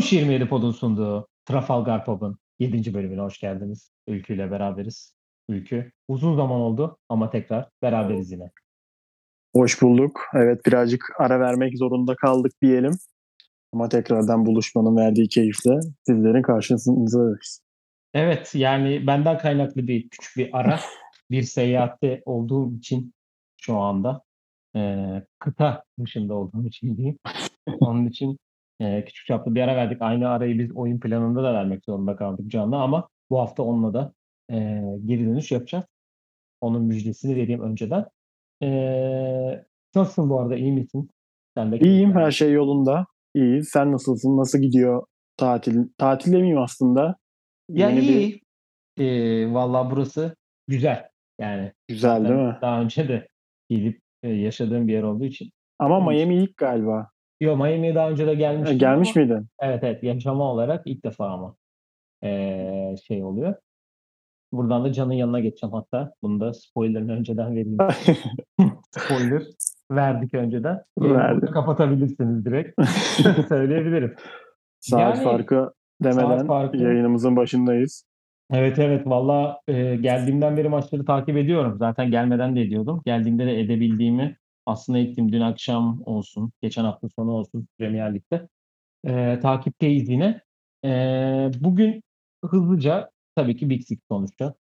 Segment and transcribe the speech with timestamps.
[0.00, 2.94] Koş 27 Pod'un sunduğu Trafalgar Pub'un 7.
[2.94, 3.92] bölümüne hoş geldiniz.
[4.08, 5.14] Ülkü ile beraberiz.
[5.48, 8.50] Ülkü uzun zaman oldu ama tekrar beraberiz yine.
[9.54, 10.26] Hoş bulduk.
[10.34, 12.92] Evet birazcık ara vermek zorunda kaldık diyelim.
[13.72, 17.62] Ama tekrardan buluşmanın verdiği keyifle sizlerin karşınızdayız.
[18.14, 20.80] Evet yani benden kaynaklı bir küçük bir ara.
[21.30, 23.14] bir seyahatte olduğum için
[23.56, 24.22] şu anda
[24.76, 25.04] e,
[25.38, 27.18] kıta dışında olduğum için diyeyim.
[27.80, 28.38] Onun için
[28.80, 30.02] e, küçük çaplı bir ara verdik.
[30.02, 34.12] Aynı arayı biz oyun planında da vermek zorunda kaldık canlı ama bu hafta onunla da
[34.50, 35.84] e, geri dönüş yapacağız.
[36.60, 38.06] Onun müjdesini vereyim önceden.
[38.62, 38.68] E,
[39.94, 40.56] nasılsın bu arada?
[40.56, 41.10] İyi misin?
[41.56, 42.14] Sen de İyiyim.
[42.14, 43.06] Her şey yolunda.
[43.34, 43.64] İyi.
[43.64, 44.36] Sen nasılsın?
[44.36, 45.88] Nasıl gidiyor tatil?
[45.98, 47.16] Tatil demeyeyim aslında.
[47.68, 48.40] Ya Yeni iyi.
[48.98, 49.04] Bir...
[49.04, 50.36] E, Valla burası
[50.68, 51.08] güzel.
[51.40, 52.58] Yani güzel değil mi?
[52.62, 53.28] Daha önce de
[53.68, 55.50] gidip e, yaşadığım bir yer olduğu için.
[55.78, 57.10] Ama Miami ilk galiba.
[57.40, 58.78] Yok Miami'ye daha önce de gelmiş.
[58.78, 59.46] Gelmiş ama, miydin?
[59.60, 61.56] Evet evet yaşama olarak ilk defa ama
[62.24, 63.54] ee, şey oluyor.
[64.52, 66.12] Buradan da Can'ın yanına geçeceğim hatta.
[66.22, 67.78] Bunu da spoilerını önceden vereyim.
[68.90, 69.42] Spoiler
[69.90, 70.82] verdik önceden.
[70.98, 71.52] Verdik.
[71.52, 72.80] Kapatabilirsiniz direkt.
[73.48, 74.14] Söyleyebilirim.
[74.80, 76.76] Saat yani, farkı demeden saat farkı.
[76.76, 78.04] yayınımızın başındayız.
[78.52, 81.76] Evet evet valla e, geldiğimden beri maçları takip ediyorum.
[81.78, 83.02] Zaten gelmeden de ediyordum.
[83.04, 84.36] Geldiğimde de edebildiğimi
[84.70, 85.32] aslında ettim.
[85.32, 88.48] Dün akşam olsun, geçen hafta sonu olsun Premier Lig'de.
[89.04, 90.40] E, takipteyiz yine.
[90.84, 90.90] E,
[91.60, 92.02] bugün
[92.44, 94.54] hızlıca tabii ki Big Six sonuçta.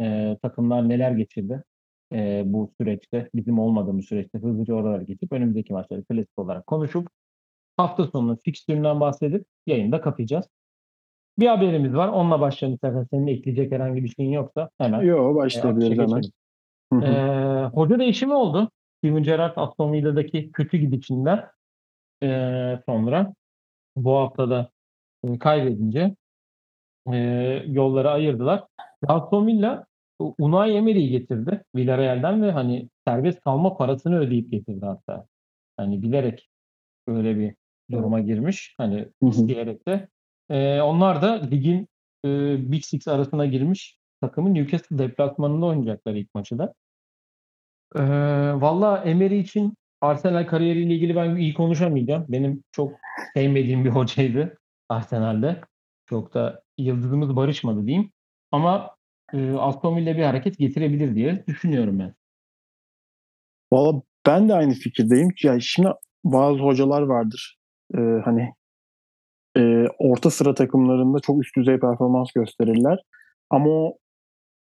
[0.00, 1.64] E, takımlar neler geçirdi
[2.12, 7.08] e, bu süreçte, bizim olmadığımız süreçte hızlıca oralara geçip önümüzdeki maçları klasik olarak konuşup
[7.76, 10.46] hafta sonu fikstüründen bahsedip yayında kapayacağız.
[11.38, 12.08] Bir haberimiz var.
[12.08, 13.06] Onunla başlayalım istersen.
[13.10, 15.02] Senin ekleyecek herhangi bir şeyin yoksa hemen.
[15.02, 16.22] Yok başlayabiliriz e, hemen.
[17.02, 18.70] ee, hoca değişimi oldu.
[19.00, 21.46] Steven Gerrard Aston Villa'daki kötü gidişinden
[22.22, 22.28] e,
[22.86, 23.34] sonra
[23.96, 24.70] bu haftada
[25.24, 26.16] e, kaybedince
[27.12, 27.16] e,
[27.66, 28.64] yolları ayırdılar.
[29.06, 29.86] Aston Villa
[30.38, 35.26] Unai Emery'i getirdi Villarreal'den ve hani serbest kalma parasını ödeyip getirdi hatta.
[35.76, 36.48] Hani bilerek
[37.08, 37.54] böyle bir
[37.90, 38.74] duruma girmiş.
[38.78, 40.08] Hani isteyerek de.
[40.50, 41.88] E, onlar da ligin
[42.24, 42.28] e,
[42.72, 46.74] Big Six arasına girmiş takımın Newcastle deplasmanında oynayacaklar ilk maçı da.
[48.60, 52.26] Valla Emery için Arsenal kariyeriyle ilgili ben iyi konuşamayacağım.
[52.28, 52.92] Benim çok
[53.34, 54.58] sevmediğim bir hocaydı
[54.88, 55.60] Arsenal'de.
[56.06, 58.12] Çok da yıldızımız barışmadı diyeyim.
[58.52, 58.96] Ama
[59.32, 62.14] e, Aston Villa bir hareket getirebilir diye düşünüyorum ben.
[63.72, 65.28] Valla ben de aynı fikirdeyim.
[65.42, 65.88] Ya şimdi
[66.24, 67.58] bazı hocalar vardır.
[67.94, 68.52] Ee, hani
[69.56, 72.98] e, orta sıra takımlarında çok üst düzey performans gösterirler.
[73.50, 73.96] Ama o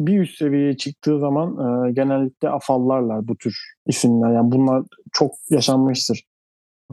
[0.00, 1.50] bir üst seviyeye çıktığı zaman
[1.88, 4.32] e, genellikle afallarlar bu tür isimler.
[4.34, 6.24] Yani bunlar çok yaşanmıştır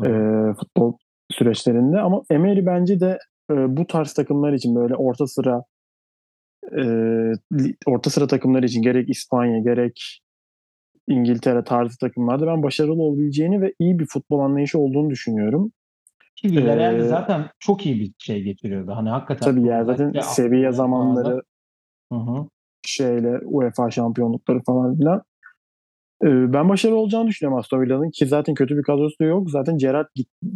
[0.05, 0.09] e,
[0.59, 0.93] futbol
[1.31, 1.99] süreçlerinde.
[1.99, 3.19] Ama Emery bence de
[3.51, 5.63] e, bu tarz takımlar için böyle orta sıra
[6.77, 6.83] e,
[7.85, 10.21] orta sıra takımlar için gerek İspanya gerek
[11.07, 15.71] İngiltere tarzı takımlarda ben başarılı olabileceğini ve iyi bir futbol anlayışı olduğunu düşünüyorum.
[16.35, 18.91] Ki Villarreal ee, zaten çok iyi bir şey getiriyordu.
[18.95, 21.41] Hani hakikaten tabii ya zaten seviye zamanları
[22.11, 22.47] hı hı
[22.83, 25.23] şeyle UEFA şampiyonlukları falan filan.
[26.23, 29.51] Ee, ben başarılı olacağını düşünüyorum Aston Villa'nın ki zaten kötü bir kadrosu da yok.
[29.51, 30.07] Zaten Gerrard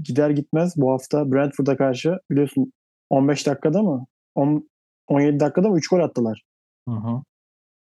[0.03, 2.73] gider gitmez bu hafta Brentford'a karşı biliyorsun
[3.09, 4.05] 15 dakikada mı?
[4.35, 4.69] 10,
[5.07, 6.43] 17 dakikada mı 3 gol attılar.
[6.89, 7.21] Hı hı.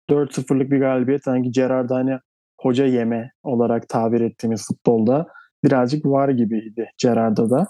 [0.10, 1.24] 4-0'lık bir galibiyet.
[1.24, 2.18] Sanki Gerrard hani
[2.62, 5.28] hoca yeme olarak tabir ettiğimiz futbolda
[5.64, 7.68] birazcık var gibiydi Gerrard'da da.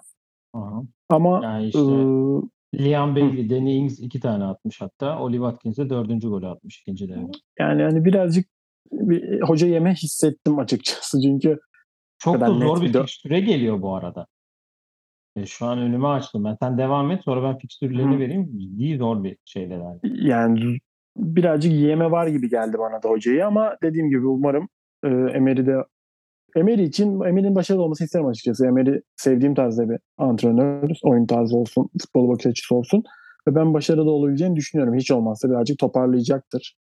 [0.56, 0.82] Hı hı.
[1.10, 2.42] Ama yani işte, ıı,
[2.76, 5.20] Liam Bailey, Danny Ings iki tane atmış hatta.
[5.20, 7.28] Oli Watkins de dördüncü golü atmış ikinci devre.
[7.60, 8.46] Yani hani birazcık
[8.92, 11.60] bir hoca yeme hissettim açıkçası çünkü
[12.20, 14.28] çok da zor bir fikstüre geliyor bu arada.
[15.36, 16.58] E, şu an önümü açtım ben.
[16.62, 18.60] Sen devam et sonra ben fikstürlerini vereyim.
[18.60, 19.82] Ciddi zor bir şeyler.
[20.04, 20.78] Yani
[21.18, 24.70] birazcık yeme var gibi geldi bana da hocayı ama dediğim gibi umarım
[25.04, 25.76] e, Emery de
[26.56, 28.68] Emery için Emery'nin başarılı olması isterim açıkçası.
[28.68, 30.90] Emery sevdiğim tarzda bir antrenör.
[31.04, 33.04] Oyun tarzı olsun, futbol bakış açısı olsun.
[33.48, 34.96] Ve ben başarılı olabileceğini düşünüyorum.
[34.96, 36.76] Hiç olmazsa birazcık toparlayacaktır.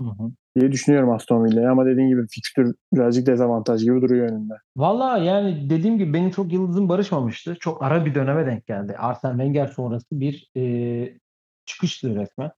[0.00, 0.30] Hı hı.
[0.56, 4.54] diye düşünüyorum Aston Villa'ya ama dediğim gibi fikstür birazcık dezavantaj gibi duruyor önünde.
[4.76, 7.56] Valla yani dediğim gibi benim çok yıldızım barışmamıştı.
[7.60, 8.96] Çok ara bir döneme denk geldi.
[8.98, 11.18] Arsene Wenger sonrası bir e,
[11.66, 12.50] çıkıştı resmen.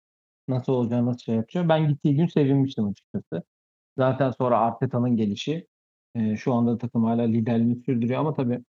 [0.48, 1.68] Nasıl olacağını nasıl şey yapacağım.
[1.68, 3.42] Ben gittiği gün sevinmiştim açıkçası.
[3.98, 5.66] Zaten sonra Arteta'nın gelişi
[6.16, 8.60] e, şu anda takım hala liderliğini sürdürüyor ama tabii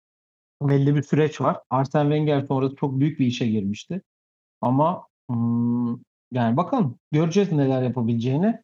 [0.61, 1.57] belli bir süreç var.
[1.69, 4.01] Arsene Wenger sonrası çok büyük bir işe girmişti.
[4.61, 8.57] Ama ımm, yani bakalım göreceğiz neler yapabileceğini.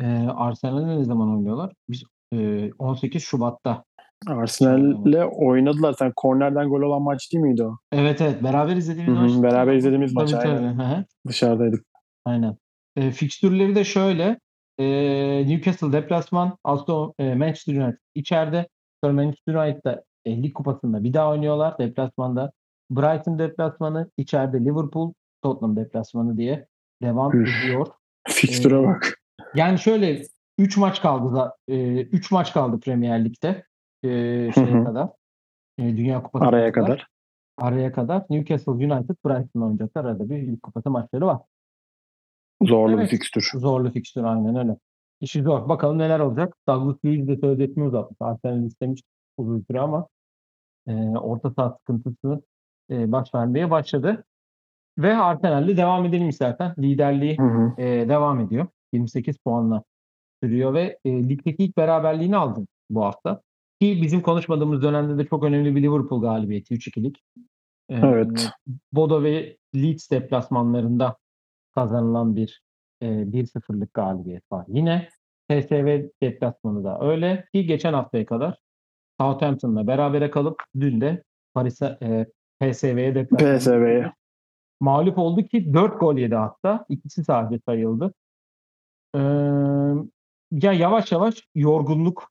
[0.00, 1.72] Eee, Arsenal'le ne zaman oynuyorlar?
[1.88, 3.84] Biz, eee, 18 Şubat'ta
[4.26, 5.94] Arsenal'le oynadılar.
[5.98, 7.78] Sen kornerden gol olan maç değil miydi o?
[7.92, 9.42] Evet evet beraber izlediğimiz maç.
[9.42, 10.76] beraber izlediğimiz maç, Tabii, aynen.
[10.78, 11.04] tabii.
[11.28, 11.86] Dışarıdaydık.
[12.24, 12.56] Aynen.
[12.96, 14.38] E, fikstürleri de şöyle.
[14.80, 18.68] E, Newcastle deplasman, Aston e, Manchester United içeride.
[19.04, 22.52] Sonra Manchester United'da e, lig kupasında bir daha oynuyorlar deplasmanda.
[22.90, 25.12] Brighton deplasmanı, içeride Liverpool,
[25.42, 26.66] Tottenham deplasmanı diye
[27.02, 27.64] devam Üf.
[27.64, 27.86] ediyor.
[28.28, 29.20] Fikstüre Ee, bak.
[29.54, 30.22] Yani şöyle
[30.58, 31.52] 3 maç kaldı.
[31.68, 33.64] 3 maç kaldı Premier Lig'de.
[34.02, 34.08] E,
[34.52, 35.08] şeye kadar.
[35.78, 37.06] E, Dünya Kupası Araya kadar.
[37.58, 40.04] Araya kadar Newcastle United Brighton oynayacaklar.
[40.04, 41.38] Arada bir lig kupası maçları var.
[42.62, 43.04] Zorlu Evet.
[43.04, 43.50] bir fikstür.
[43.54, 44.76] Zorlu fikstür aynen öyle.
[45.20, 45.68] İşi zor.
[45.68, 46.54] Bakalım neler olacak.
[46.68, 48.16] Douglas Luiz de sözleşme uzatmış.
[48.20, 49.02] Arsenal istemiş
[49.38, 50.06] uzun süre ama
[50.88, 52.42] e, orta saha sıkıntısı
[52.90, 54.24] e, baş vermeye başladı.
[54.98, 56.74] Ve Arsenal'de devam edelim istersen.
[56.78, 57.80] Liderliği Hı hı.
[57.82, 58.66] e, devam ediyor.
[58.92, 59.82] 28 puanla
[60.42, 63.40] sürüyor ve e, ligdeki ilk beraberliğini aldı bu hafta.
[63.80, 67.18] Ki bizim konuşmadığımız dönemde de çok önemli bir Liverpool galibiyeti 3-2'lik.
[67.88, 68.50] E, Evet.
[68.92, 71.16] Bodo ve Leeds deplasmanlarında
[71.80, 72.62] kazanılan bir
[73.00, 74.64] e, 1-0'lık galibiyet var.
[74.68, 75.08] Yine
[75.48, 78.58] PSV deplasmanı da öyle ki geçen haftaya kadar
[79.20, 81.22] Southampton'la berabere kalıp dün de
[81.54, 82.26] Paris'e e,
[82.60, 84.12] PSV'ye deplasman PSV'ye.
[84.80, 86.86] mağlup oldu ki 4 gol yedi hatta.
[86.88, 88.14] İkisi sadece sayıldı.
[89.14, 89.18] Ee,
[90.52, 92.28] ya yavaş yavaş yorgunluk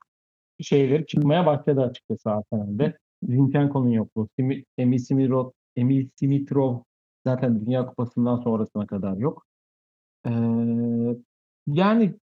[0.61, 2.97] şeyleri çıkmaya başladı açıkçası Arsenal'de.
[3.23, 4.29] Zinchenko'nun yokluğu.
[4.35, 6.79] Simi, Emil Simitrov, Emil Simitrov
[7.29, 9.45] zaten Dünya Kupası'ndan sonrasına kadar yok.
[10.27, 10.31] Ee,
[11.67, 12.15] yani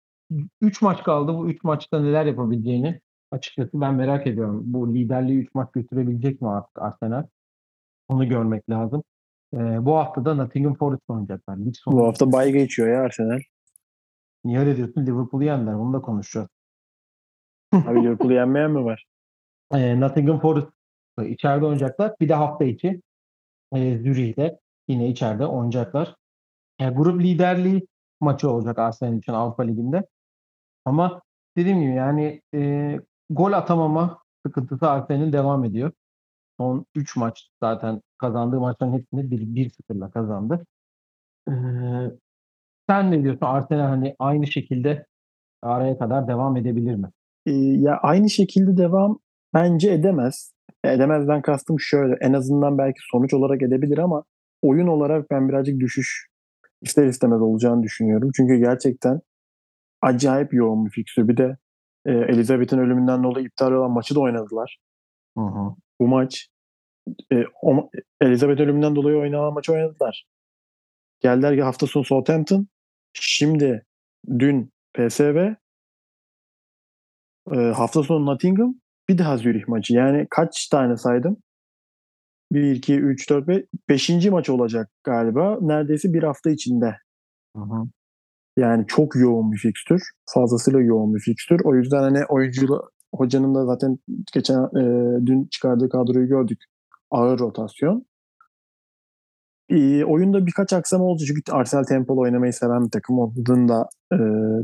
[0.61, 1.33] 3 maç kaldı.
[1.33, 4.61] Bu 3 maçta neler yapabileceğini açıkçası ben merak ediyorum.
[4.65, 7.27] Bu liderliği 3 maç götürebilecek mi artık Arsenal?
[8.07, 9.03] Onu görmek lazım.
[9.53, 11.57] Ee, bu hafta da Nottingham Forest oynayacaklar.
[11.57, 11.95] Lig sonu.
[11.95, 13.39] Bu hafta bay geçiyor ya Arsenal.
[14.45, 15.05] Niye öyle diyorsun?
[15.05, 15.73] Liverpool'u yendiler.
[15.73, 16.49] Onu da konuşacağız.
[17.73, 19.05] Abi Liverpool'u yenmeyen mi var?
[19.73, 20.67] Ee, Nottingham Forest
[21.25, 22.15] içeride oynayacaklar.
[22.19, 23.01] Bir de hafta içi
[23.75, 26.15] e, Zürih'te yine içeride oynayacaklar.
[26.79, 27.87] E, grup liderliği
[28.21, 30.07] maçı olacak Arsenal için Avrupa Ligi'nde.
[30.85, 31.21] Ama
[31.57, 32.99] dediğim gibi yani e,
[33.29, 35.91] gol atamama sıkıntısı Arsenal'in devam ediyor.
[36.59, 40.65] Son 3 maç zaten kazandığı maçların hepsini 1-0'la kazandı.
[41.49, 41.51] Ee,
[42.89, 43.45] sen ne diyorsun?
[43.45, 45.05] Arsenal hani aynı şekilde
[45.61, 47.11] araya kadar devam edebilir mi?
[47.45, 49.19] Ee, ya aynı şekilde devam
[49.53, 50.53] bence edemez.
[50.83, 52.17] Edemezden kastım şöyle.
[52.21, 54.23] En azından belki sonuç olarak edebilir ama
[54.67, 56.27] oyun olarak ben birazcık düşüş
[56.81, 58.31] ister istemez olacağını düşünüyorum.
[58.35, 59.21] Çünkü gerçekten
[60.01, 61.27] acayip yoğun bir fikstür.
[61.27, 61.57] Bir de
[62.05, 64.77] e, Elizabeth'in ölümünden dolayı iptal olan maçı da oynadılar.
[65.37, 65.75] Hı hı.
[65.99, 66.47] Bu maç
[67.31, 67.89] e, o,
[68.21, 70.25] Elizabeth ölümünden dolayı oynanan maçı oynadılar.
[71.19, 72.67] Geldiler ki hafta sonu Southampton.
[73.13, 73.85] Şimdi
[74.39, 75.53] dün PSV
[77.51, 78.75] e, hafta sonu Nottingham
[79.09, 79.93] bir daha Zürih maçı.
[79.93, 81.37] Yani kaç tane saydım?
[82.51, 83.63] 1, 2, 3, 4, 5.
[83.89, 85.57] Beşinci maç olacak galiba.
[85.61, 86.97] Neredeyse bir hafta içinde.
[87.55, 87.85] Hı hı.
[88.57, 90.01] Yani çok yoğun bir fikstür.
[90.33, 91.61] Fazlasıyla yoğun bir fikstür.
[91.63, 92.67] O yüzden hani oyuncu
[93.15, 93.97] hocanın da zaten
[94.33, 94.81] geçen e,
[95.25, 96.63] dün çıkardığı kadroyu gördük.
[97.11, 98.05] Ağır rotasyon.
[99.69, 103.19] E, oyunda birkaç aksama oldu çünkü Arsenal tempolu oynamayı seven bir takım.
[103.19, 104.17] Onun da e,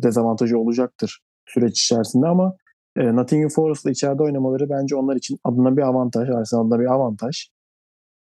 [0.03, 2.55] dezavantajı olacaktır süreç içerisinde ama
[2.97, 6.29] e, Nottingham Forest'la içeride oynamaları bence onlar için adına bir avantaj.
[6.29, 7.47] Arsenal'da bir avantaj.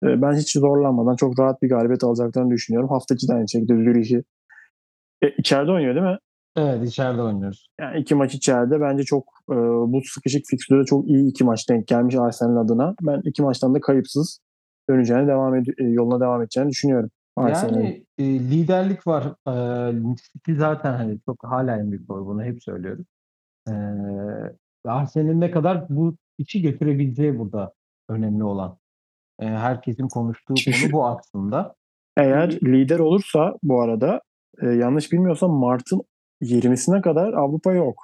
[0.04, 2.90] E, ben hiç zorlanmadan çok rahat bir galibiyet alacaklarını düşünüyorum.
[2.90, 4.24] Hafta içi de aynı şekilde Zürih'i
[5.22, 6.18] e, içeride oynuyor değil mi?
[6.58, 7.68] Evet içeride oynuyoruz.
[7.80, 9.56] Yani iki maç içeride bence çok e,
[9.92, 12.96] bu sıkışık fikstürde çok iyi iki maç denk gelmiş Arsenal adına.
[13.02, 14.40] Ben iki maçtan da kayıpsız
[14.90, 17.10] döneceğini devam ed- e, yoluna devam edeceğini düşünüyorum.
[17.36, 17.84] Arsenal'in.
[17.84, 19.24] Yani e, liderlik var.
[20.48, 23.06] E, zaten hani çok hala en büyük bunu hep söylüyoruz.
[23.70, 23.74] E,
[24.86, 27.74] Arsenal'in ne kadar bu içi götürebileceği burada
[28.10, 28.78] önemli olan.
[29.40, 31.76] E, herkesin konuştuğu konu bu aslında.
[32.18, 32.66] Eğer İyi.
[32.66, 34.22] lider olursa bu arada
[34.62, 36.02] e, yanlış bilmiyorsam Mart'ın
[36.42, 38.00] 20'sine kadar Avrupa yok.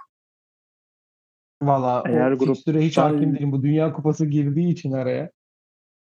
[1.61, 3.51] Valla Eğer o gruptan- fikstüre hiç hakim değilim.
[3.51, 5.29] Bu Dünya Kupası girdiği için araya.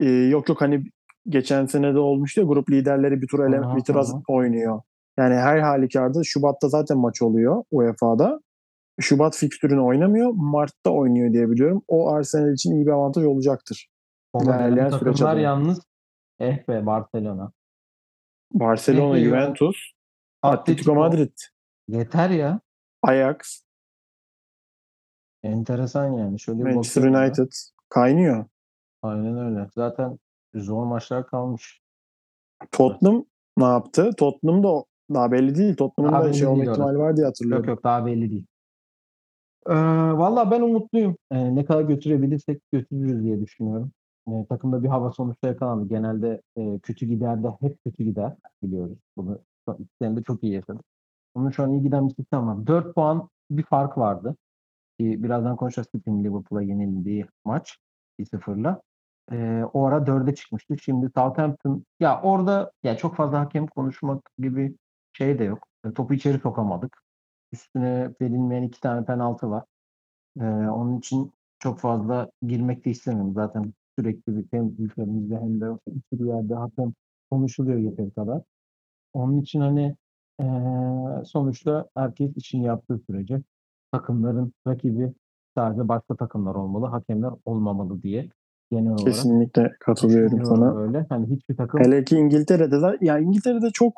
[0.00, 0.84] E, yok yok hani
[1.28, 3.94] geçen sene de olmuştu ya grup liderleri bir tur ele, Aha, bir tur
[4.28, 4.80] oynuyor.
[5.18, 8.40] Yani her halükarda Şubat'ta zaten maç oluyor UEFA'da.
[9.00, 10.30] Şubat fikstürünü oynamıyor.
[10.34, 11.82] Mart'ta oynuyor diye biliyorum.
[11.88, 13.88] O Arsenal için iyi bir avantaj olacaktır.
[14.32, 15.40] Ona İlerleyen süreç adına.
[15.40, 15.80] yalnız
[16.38, 17.52] eh be Barcelona.
[18.52, 19.76] Barcelona, Peki, Juventus,
[20.42, 21.32] Atletico Madrid,
[21.88, 22.60] Yeter ya.
[23.02, 23.62] Ajax,
[25.42, 26.40] Enteresan yani.
[26.40, 27.02] Şöyle Manchester.
[27.02, 27.52] United
[27.88, 28.44] kaynıyor.
[29.02, 29.68] Aynen öyle.
[29.74, 30.18] Zaten
[30.54, 31.82] zor maçlar kalmış.
[32.72, 33.24] Tottenham
[33.56, 34.10] ne yaptı?
[34.18, 34.84] Tottenham da
[35.14, 35.76] daha belli değil.
[35.76, 37.68] Tottenham'ın Daha da şey olma ihtimali var diye Yok hatırlıyorum.
[37.68, 38.46] yok daha belli değil.
[39.68, 39.74] Eee,
[40.18, 41.16] valla ben umutluyum.
[41.32, 43.92] Eee, ne kadar götürebilirsek götürürüz diye düşünüyorum.
[44.28, 45.88] Eee, takımda bir hava sonuçta yakalandı.
[45.88, 48.98] Genelde, eee, kötü gider de hep kötü gider biliyoruz.
[49.16, 49.38] Bunu
[49.68, 50.84] son 2 senedir çok iyi yaşadık.
[51.34, 52.66] Ama şu an iyi giden bir sistem var.
[52.66, 54.36] 4 puan bir fark vardı.
[55.00, 57.78] Ki birazdan konuşacağız City'nin Liverpool'a yenildiği maç
[58.20, 58.82] 1-0'la.
[59.32, 60.78] Eee, o ara 4'e çıkmıştı.
[60.78, 64.76] Şimdi Southampton ya orada ya çok fazla hakem konuşmak gibi
[65.12, 65.68] şey de yok.
[65.86, 66.98] E, topu içeri sokamadık.
[67.52, 69.64] Üstüne verilmeyen 2 tane penaltı var.
[70.40, 73.34] Eee, onun için çok fazla girmek de istemiyorum.
[73.34, 76.92] Zaten sürekli bir hem ülkemizde hem de bir sürü yerde hakem
[77.30, 78.42] konuşuluyor yeteri kadar.
[79.12, 79.96] Onun için, hani,
[80.40, 80.46] eee,
[81.25, 83.42] sonuçta herkes işini yaptığı sürece
[83.92, 85.12] takımların rakibi
[85.56, 88.28] sadece başka takımlar olmalı, hakemler olmamalı diye
[88.70, 90.75] genel olarak Kesinlikle katılıyorum sana.
[90.75, 91.06] böyle.
[91.08, 93.92] Hani hiçbir takım Hele ki İngiltere'de de ya İngiltere'de çok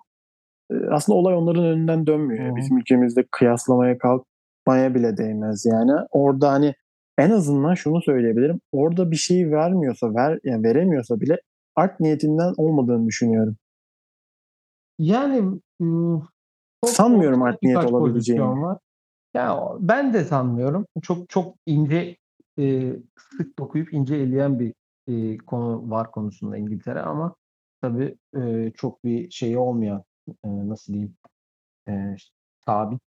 [0.90, 2.52] aslında olay onların önünden dönmüyor.
[2.52, 2.56] Hı.
[2.56, 5.92] Bizim ülkemizde kıyaslamaya kalkmaya bile değmez yani.
[6.10, 6.74] Orada hani
[7.18, 8.60] en azından şunu söyleyebilirim.
[8.72, 11.36] Orada bir şeyi vermiyorsa, ver yani veremiyorsa bile
[11.76, 13.56] art niyetinden olmadığını düşünüyorum.
[14.98, 16.28] Yani, ımm,
[16.84, 18.60] çok Sanmıyorum art niyet olabileceğini.
[18.62, 18.78] var.
[19.34, 20.86] Ya, ben de sanmıyorum.
[21.02, 22.16] Çok çok ince,
[22.56, 22.96] eee,
[23.38, 24.74] sık dokuyup ince eleyen bir,
[25.06, 27.36] eee, konu VAR konusunda İngiltere ama
[27.82, 31.16] tabii, eee, çok bir şeyi olmayan, eee, nasıl diyeyim,
[31.88, 32.16] eee,
[32.66, 33.02] sabit,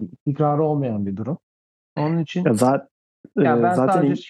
[0.00, 1.38] istikrarı olmayan bir durum.
[1.96, 2.88] Onun için Ya zat
[3.36, 4.22] ya eee, ben zaten sadece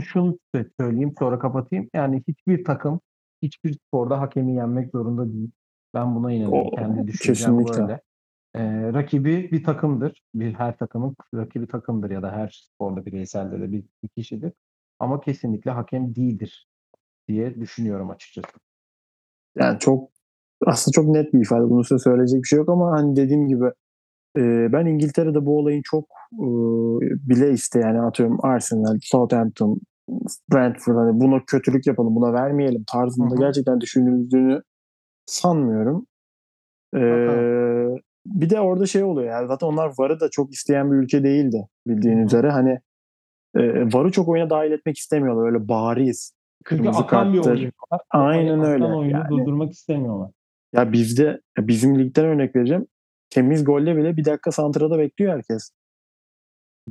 [0.00, 1.88] şunu sö söyleyeyim sonra kapatayım.
[1.94, 3.00] Yani hiçbir takım,
[3.42, 5.50] hiçbir sporda hakemi yenmek zorunda değil.
[5.94, 6.66] Ben buna inanıyorum.
[6.66, 7.82] o Kendi düşüncem kesinlikle.
[7.82, 8.00] böyle.
[8.56, 10.22] Eee, rakibi bir takımdır.
[10.34, 14.52] Bir her takımın rakibi takımdır ya da her sporda bireyselde de bir bir kişidir.
[14.98, 16.68] Ama kesinlikle hakem değildir
[17.28, 18.48] diye düşünüyorum açıkçası.
[19.56, 20.10] Yani çok
[20.66, 21.70] aslında çok net bir ifade.
[21.70, 23.64] Bunun üstüne söyleyecek bir şey yok ama hani dediğim gibi
[24.36, 26.08] eee, ben İngiltere'de bu olayın çok
[27.28, 29.80] bile iste yani atıyorum Arsenal, Southampton,
[30.52, 33.38] Brentford hani buna kötülük yapalım, buna vermeyelim tarzında hı.
[33.38, 34.62] gerçekten düşünüldüğünü
[35.26, 36.06] sanmıyorum.
[36.94, 37.96] Eee,
[38.26, 41.66] bir de orada şey oluyor yani zaten onlar VAR'ı da çok isteyen bir ülke değildi
[41.86, 42.26] bildiğin Hı hı.
[42.26, 42.50] üzere.
[42.50, 42.78] Hani
[43.56, 45.46] eee, VAR'ı çok oyuna dahil etmek istemiyorlar.
[45.46, 46.34] Öyle bariz
[46.68, 47.56] Çünkü kırmızı akan bir karttır.
[47.58, 48.00] oyun var.
[48.14, 48.84] O, hani, Aynen akan öyle.
[48.84, 50.30] oyunu Yani durdurmak istemiyorlar.
[50.74, 52.86] ya bizde bizim ligden örnek vereceğim.
[53.30, 55.70] Temiz golle bile 1 dakika santrada bekliyor herkes.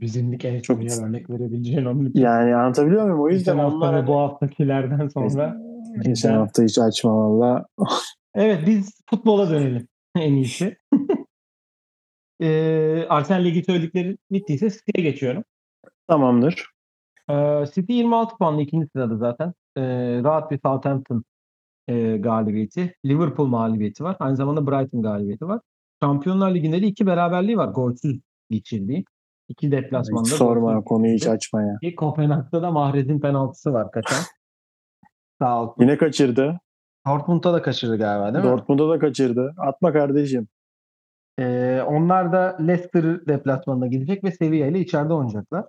[0.01, 2.20] Bizim lig en Çok yer örnek verebileceğin onun için.
[2.22, 3.22] Yani anlatabiliyor muyum?
[3.22, 5.58] O yüzden Geçen onlar bu haftakilerden sonra
[6.03, 7.65] Geçen hafta hiç açma valla.
[8.36, 10.77] Evet, biz futbola dönelim en iyisi.
[12.39, 15.44] Eee, Arsenal Ligi söylediklerin bittiyse City'ye geçiyorum.
[16.08, 16.65] Tamamdır.
[17.29, 18.88] Eee, City 26 puanla 2.
[18.94, 19.53] sırada zaten.
[19.77, 21.24] Eee, rahat bir Southampton,
[21.88, 24.15] eee, galibiyeti, Liverpool mağlubiyeti var.
[24.20, 25.60] Aynı zamanda Brighton galibiyeti var.
[26.03, 29.06] Şampiyonlar Ligi'nde de 2 beraberliği var golsüz geçirdiği.
[29.50, 31.77] 2 Hiç deplasmanda sorma golsüz konuyu hiç açma ya.
[31.84, 34.20] Ki Kopenhag'da da Mahrez'in penaltısı var kaçan.
[35.41, 35.75] Sağ olsun.
[35.79, 36.60] Yine kaçırdı.
[37.08, 38.51] Dortmund'da da kaçırdı galiba değil mi?
[38.51, 39.53] Dortmund'da da kaçırdı.
[39.58, 40.48] Atma kardeşim.
[41.39, 45.65] Eee, onlar da Leicester deplasmanına gidecek ve Sevilla ile içeride oynayacaklar.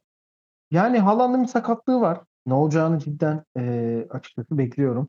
[0.71, 2.21] Yani Haaland'ın bir sakatlığı var.
[2.47, 5.09] Ne olacağını cidden, eee, açıkçası bekliyorum.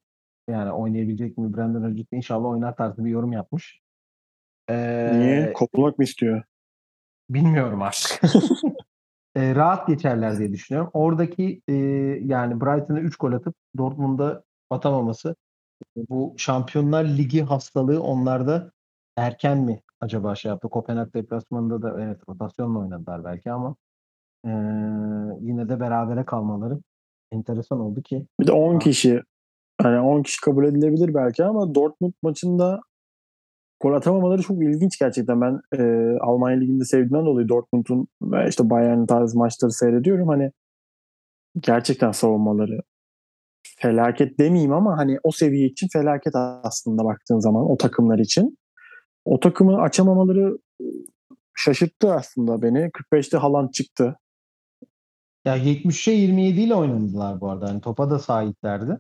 [0.50, 1.54] Yani oynayabilecek mi?
[1.54, 3.80] Brendan Rodgers inşallah oynar tarzı bir yorum yapmış.
[4.70, 5.40] Niye?
[5.40, 6.44] Eee Kovulmak mı istiyor?
[7.34, 8.22] Bilmiyorum artık.
[9.36, 10.90] Eee, rahat geçerler diye düşünüyorum.
[10.94, 11.76] Oradaki, eee,
[12.26, 15.36] yani Brighton'a 3 gol atıp Dortmund'a atamaması,
[16.10, 18.72] bu Şampiyonlar Ligi hastalığı onlarda
[19.18, 20.70] erken mi acaba şey yaptı?
[20.70, 23.76] Kopenhag deplasmanında da evet rotasyonla oynadılar belki ama,
[24.46, 24.52] eee,
[25.42, 26.80] yine de berabere kalmaları
[27.32, 29.22] enteresan oldu ki Bir de 10 a kişi.
[29.82, 32.82] Hani 10 kişi kabul edilebilir belki ama Dortmund maçında
[33.82, 35.42] gol atamamaları çok ilginç gerçekten.
[35.42, 40.28] Ben, eee, Almanya Ligi'nde sevdiğimden dolayı Dortmund'un ve işte Bayern tarzı maçları seyrediyorum.
[40.28, 40.52] Hani
[41.60, 42.82] gerçekten savunmaları
[43.78, 48.58] felaket demeyeyim ama hani o seviye için felaket aslında baktığın zaman o takımlar için.
[49.26, 50.58] O takımı açamamaları
[51.56, 52.92] şaşırttı aslında beni.
[52.92, 54.16] 45'te Haaland çıktı.
[55.46, 57.70] Ya 70'e 27 ile oynadılar bu arada.
[57.70, 59.00] Hani topa da sahiplerdi.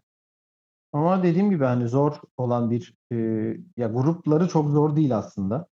[0.93, 5.67] Ama dediğim gibi hani zor olan bir, eee, ya grupları çok zor değil aslında.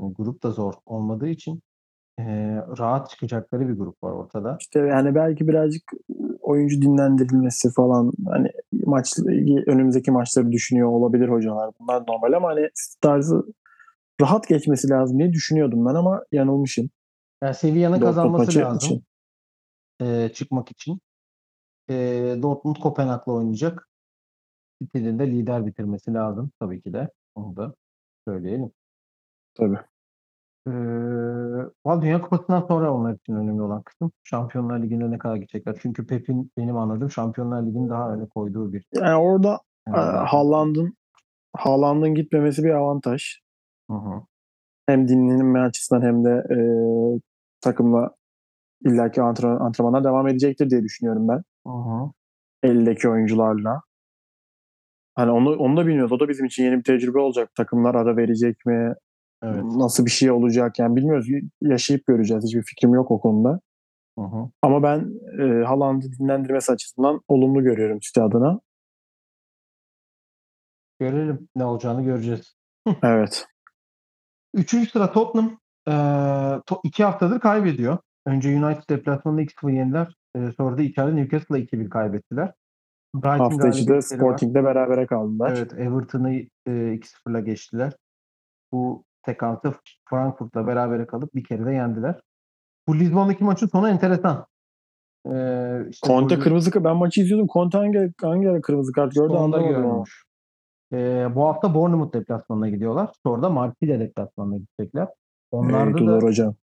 [0.00, 1.62] Hani grup da zor olmadığı için,
[2.18, 4.56] eee, rahat çıkacakları bir grup var ortada.
[4.60, 5.82] İşte yani belki birazcık
[6.40, 8.48] oyuncu dinlendirilmesi falan hani
[8.86, 9.18] maç
[9.66, 11.70] önümüzdeki maçları düşünüyor olabilir hocalar.
[11.80, 12.68] Bunlar normal ama hani
[13.00, 13.42] tarzı
[14.20, 16.90] rahat geçmesi lazım diye düşünüyordum ben ama yanılmışım.
[17.42, 18.76] Yani Sevilla'nın kazanması lazım.
[18.76, 19.04] için.
[20.00, 21.00] Eee, çıkmak için.
[21.88, 23.88] Eee, Dortmund Kopenhag'la oynayacak.
[24.86, 27.08] City'nin de lider bitirmesi lazım tabii ki de.
[27.34, 27.74] Onu da
[28.28, 28.70] söyleyelim.
[29.54, 29.78] Tabii.
[30.66, 30.72] Eee,
[31.84, 35.76] valla Dünya Kupası'ndan sonra onlar için önemli olan kısım Şampiyonlar Ligi'ne ne kadar gidecekler.
[35.82, 40.18] Çünkü Pep'in benim anladığım Şampiyonlar Ligi'ni daha öne koyduğu bir Yani orada e, Herhalde.
[40.18, 40.96] Haaland'ın
[41.56, 43.40] Haaland'ın gitmemesi bir avantaj.
[43.90, 44.22] Hı hı.
[44.86, 46.58] Hem dinlenme açısından hem de e,
[47.60, 48.10] takımla
[48.84, 51.42] illaki antrenman, antrenmana devam edecektir diye düşünüyorum ben.
[51.66, 52.10] Hı hı.
[52.62, 53.82] Eldeki oyuncularla.
[55.14, 56.12] Hani onu, onu da bilmiyoruz.
[56.12, 57.54] O da bizim için yeni bir tecrübe olacak.
[57.54, 58.94] Takımlar ara verecek mi?
[59.42, 59.64] Evet.
[59.64, 60.78] Nasıl bir şey olacak?
[60.78, 61.26] Yani bilmiyoruz.
[61.60, 62.44] Yaşayıp göreceğiz.
[62.44, 63.60] Hiçbir fikrim yok o konuda.
[64.18, 64.50] Hı hı.
[64.62, 65.10] Ama ben
[65.42, 68.60] e, Haaland'ı dinlendirmesi açısından olumlu görüyorum City adına.
[71.00, 72.54] Görelim ne olacağını göreceğiz.
[73.02, 73.46] Evet.
[74.54, 75.94] Üçüncü sıra Tottenham eee,
[76.66, 77.98] to- iki haftadır kaybediyor.
[78.26, 80.14] Önce United deplasmanında 2-0 yendiler.
[80.36, 82.52] Eee, sonra da içeride Newcastle'a 2-1 kaybettiler.
[83.14, 84.26] Brighton Hafta içi de galibiyetleri var.
[84.26, 85.54] Sporting'de berabere kaldılar.
[85.56, 86.32] Evet, Everton'ı
[86.66, 87.92] e, 2-0'la geçtiler.
[88.72, 89.74] Bu tek hafta
[90.10, 92.20] Frankfurt'la berabere kalıp bir kere de yendiler.
[92.88, 94.46] Bu Lizbon'daki maçın sonu enteresan.
[95.26, 96.84] Ee, işte Conte golü- kırmızı kart.
[96.84, 97.46] Ben maçı izliyordum.
[97.52, 99.92] Conte hangi, hangi ara kırmızı kart gördü sonunda anlamadım ama.
[99.94, 100.24] görmüş.
[100.92, 103.10] Ee, bu hafta Bournemouth deplasmanına gidiyorlar.
[103.26, 105.08] Sonra da Marsilya deplasmanına gidecekler.
[105.50, 106.54] Onlarda Evet, da hocam.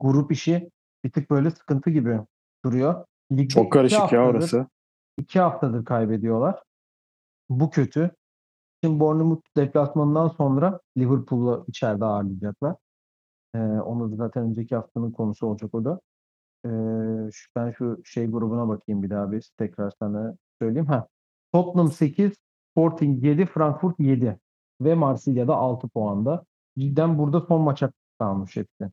[0.00, 0.70] grup işi
[1.04, 2.20] bir tık böyle sıkıntı gibi
[2.64, 3.04] duruyor.
[3.32, 4.66] Ligde Çok karışık ya orası.
[5.18, 6.62] İki haftadır kaybediyorlar.
[7.48, 8.10] Bu kötü.
[8.84, 12.76] Şimdi Bournemouth deplasmanından sonra Liverpool'u içeride ağırlayacaklar.
[13.54, 16.00] Ee, onu da zaten önceki haftanın konusu olacak o da.
[16.66, 16.68] Ee,
[17.32, 20.86] şu- ben şu şey grubuna bakayım bir daha bir tekrar sana söyleyeyim.
[20.86, 21.08] Ha.
[21.52, 22.32] Tottenham 8,
[22.72, 24.38] Sporting 7, Frankfurt 7
[24.80, 26.44] ve Marsilya'da 6 puanda.
[26.78, 28.90] Cidden burada son maça kalmış hepsi.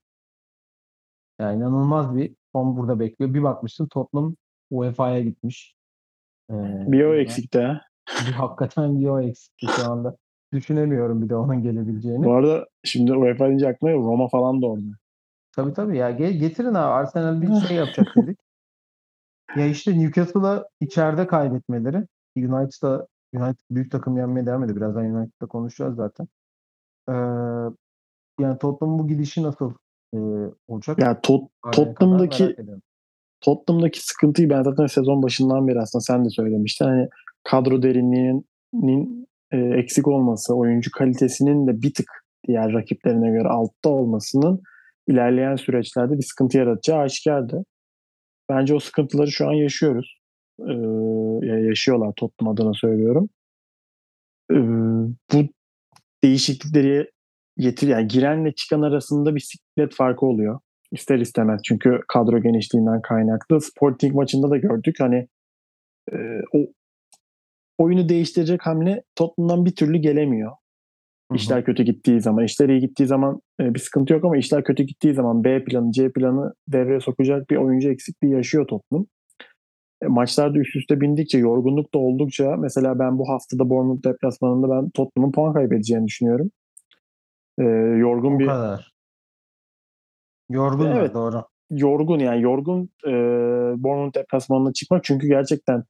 [1.40, 3.34] Yani inanılmaz bir son burada bekliyor.
[3.34, 4.36] Bir bakmışsın Tottenham
[4.72, 5.76] UEFA'ya gitmiş.
[6.52, 7.82] Ee, Bir o eksikti ha.
[8.38, 10.18] hakikaten bir o eksikti şu anda.
[10.54, 12.24] Düşünemiyorum bir de onun gelebileceğini.
[12.26, 14.86] Bu arada şimdi UEFA deyince aklıma Roma falan da orada.
[15.52, 18.40] Tabii tabii ya ge- getirin abi Arsenal bir şey yapacak dedik.
[19.56, 22.08] Ya işte Newcastle'a içeride kaybetmeleri.
[22.38, 24.78] United'a United büyük takım yenmeye devam ediyor.
[24.78, 26.28] Birazdan United'da konuşacağız zaten.
[27.10, 27.14] Ee,
[28.40, 29.74] yani Tottenham bu gidişi nasıl
[30.14, 30.18] e,
[30.68, 31.00] olacak?
[31.00, 32.72] Ya Tot- Araya kadar Tottenham'daki.
[33.44, 36.86] Tottenham'daki sıkıntıyı ben zaten sezon başından beri aslında sen de söylemiştin.
[36.86, 37.08] Hani
[37.44, 42.08] kadro derinliğinin e, eksik olması, oyuncu kalitesinin de bir tık
[42.48, 44.62] diğer rakiplerine göre altta olmasının
[45.08, 47.66] ilerleyen süreçlerde bir sıkıntı yaratacağı aşikardı.
[48.50, 50.20] Bence o sıkıntıları şu an yaşıyoruz.
[50.60, 50.74] Ee,
[51.48, 53.30] ya yaşıyorlar Tottenham adına söylüyorum.
[54.52, 54.56] Ee,
[55.34, 55.48] bu
[56.24, 57.12] değişiklikleri
[57.58, 60.60] getir yani girenle çıkan arasında bir siklet farkı oluyor.
[60.94, 63.62] İster istemez çünkü kadro genişliğinden kaynaklı.
[63.62, 65.28] Sporting maçında da gördük hani
[66.14, 66.18] e,
[66.54, 66.60] o
[67.78, 70.52] oyunu değiştirecek hamle Tottenham'dan bir türlü gelemiyor.
[70.52, 70.56] Hı
[71.32, 71.36] hı.
[71.36, 74.84] İşler kötü gittiği zaman, işler iyi gittiği zaman e, bir sıkıntı yok ama işler kötü
[74.84, 79.06] gittiği zaman B planı, C planı devreye sokacak bir oyuncu eksikliği yaşıyor Tottenham.
[80.04, 84.90] E, maçlarda üst üste bindikçe, yorgunluk da oldukça mesela ben bu haftada Bournemouth deplasmanında ben
[84.90, 86.52] Tottenham'ın puan kaybedeceğini düşünüyorum.
[87.60, 87.64] E,
[87.98, 88.93] yorgun O bir kadar.
[90.50, 91.14] Yorgunlar Evet.
[91.14, 91.44] doğru.
[91.72, 93.12] yorgun yani yorgun e,
[93.84, 95.84] Bournemouth deplasmanına çıkmak çünkü gerçekten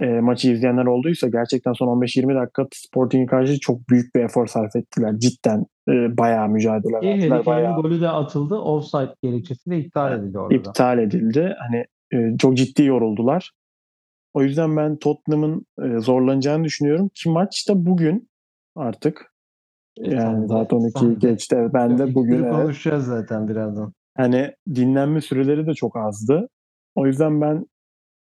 [0.00, 4.76] e, maçı izleyenler olduysa gerçekten son 15-20 dakika Sporting'e karşı çok büyük bir efor sarf
[4.76, 5.18] ettiler.
[5.18, 7.18] Cidden e, bayağı mücadele İyi verdiler.
[7.18, 8.54] Harry Kane'in Bayağı golü de atıldı.
[8.56, 10.50] Offside gerekçesi de iptal edildi orada.
[10.50, 10.58] da.
[10.58, 11.54] iptal edildi.
[11.58, 13.52] Hani e, çok ciddi yoruldular.
[14.34, 18.28] O yüzden ben Tottenham'ın e, zorlanacağını düşünüyorum ki maç da bugün
[18.76, 19.29] artık.
[20.00, 21.70] Yani saat 12 sen de- geçti.
[21.74, 22.52] Ben de bugün evet.
[22.52, 23.92] konuşacağız zaten birazdan.
[24.16, 26.48] Hani dinlenme süreleri de çok azdı.
[26.94, 27.66] O yüzden ben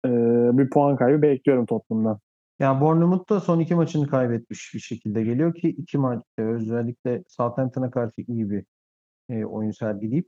[0.05, 0.09] e,
[0.57, 2.19] bir puan kaybı bekliyorum Tottenham'dan.
[2.59, 7.23] Ya Bournemouth da son iki maçını kaybetmiş bir şekilde geliyor ki iki maç e, özellikle
[7.27, 8.65] Southampton'a karşı iyi bir
[9.29, 10.27] e, oyun sergileyip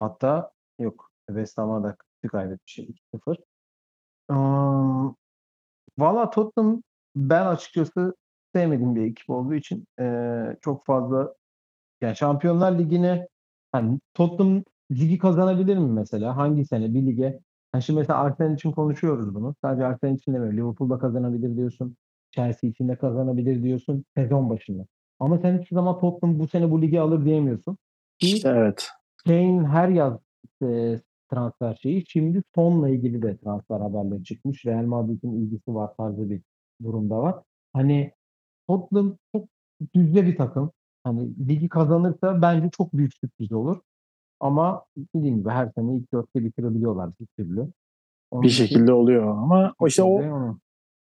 [0.00, 1.96] hatta yok West Ham'a da
[2.28, 3.36] kaybetmiş 2-0.
[4.30, 5.16] Um,
[5.98, 6.82] Valla Tottenham
[7.16, 8.14] ben açıkçası
[8.54, 10.06] sevmediğim bir ekip olduğu için e,
[10.60, 11.34] çok fazla
[12.00, 13.28] yani Şampiyonlar Ligi'ne
[13.72, 16.36] hani Tottenham ligi kazanabilir mi mesela?
[16.36, 17.40] Hangi sene bir lige?
[17.74, 19.54] Yani şimdi mesela Arsenal için konuşuyoruz bunu.
[19.64, 20.56] Sadece Arsenal için demiyorum.
[20.58, 21.96] Liverpool'da kazanabilir diyorsun.
[22.30, 24.86] Chelsea için de kazanabilir diyorsun sezon başında.
[25.20, 27.78] Ama sen hiçbir zaman Tottenham bu sene bu ligi alır diyemiyorsun.
[28.20, 28.88] İşte evet.
[29.26, 30.18] Kane her yaz
[30.62, 32.04] e, transfer şeyi.
[32.08, 34.66] Şimdi Son'la ilgili de transfer haberleri çıkmış.
[34.66, 36.42] Real Madrid'in ilgisi var tarzı bir
[36.82, 37.42] durumda var.
[37.72, 38.12] Hani
[38.70, 39.48] Tottenham çok
[39.94, 40.72] düzde bir takım.
[41.04, 43.80] Hani ligi kazanırsa bence çok büyük sürpriz olur.
[44.40, 47.66] Ama dediğim gibi her sene ilk dörtte bitirebiliyorlar bir türlü.
[48.30, 50.22] Onun Bir için şekilde oluyor ama o işte o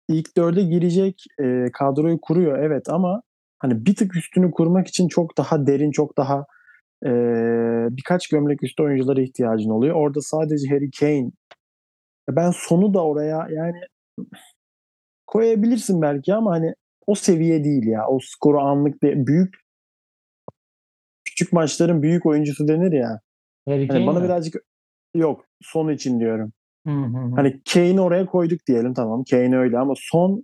[0.09, 3.21] ilk dörde girecek e, kadroyu kuruyor evet ama
[3.59, 6.45] hani bir tık üstünü kurmak için çok daha derin çok daha
[7.05, 9.95] eee, birkaç gömlek üstü oyunculara ihtiyacın oluyor.
[9.95, 11.31] Orada sadece Harry Kane
[12.29, 13.79] ben Son'u da oraya yani
[15.27, 16.73] koyabilirsin belki ama hani
[17.07, 18.07] o seviye değil ya.
[18.07, 19.55] O skoru anlık de büyük
[21.25, 23.19] küçük maçların büyük oyuncusu denir ya.
[23.67, 24.25] Harry Hani bana mi?
[24.25, 24.55] birazcık
[25.15, 26.51] yok Son için diyorum.
[26.87, 27.35] Hı hı hı.
[27.35, 29.23] Hani Kane'i oraya koyduk diyelim tamam.
[29.29, 30.43] Kane öyle ama Son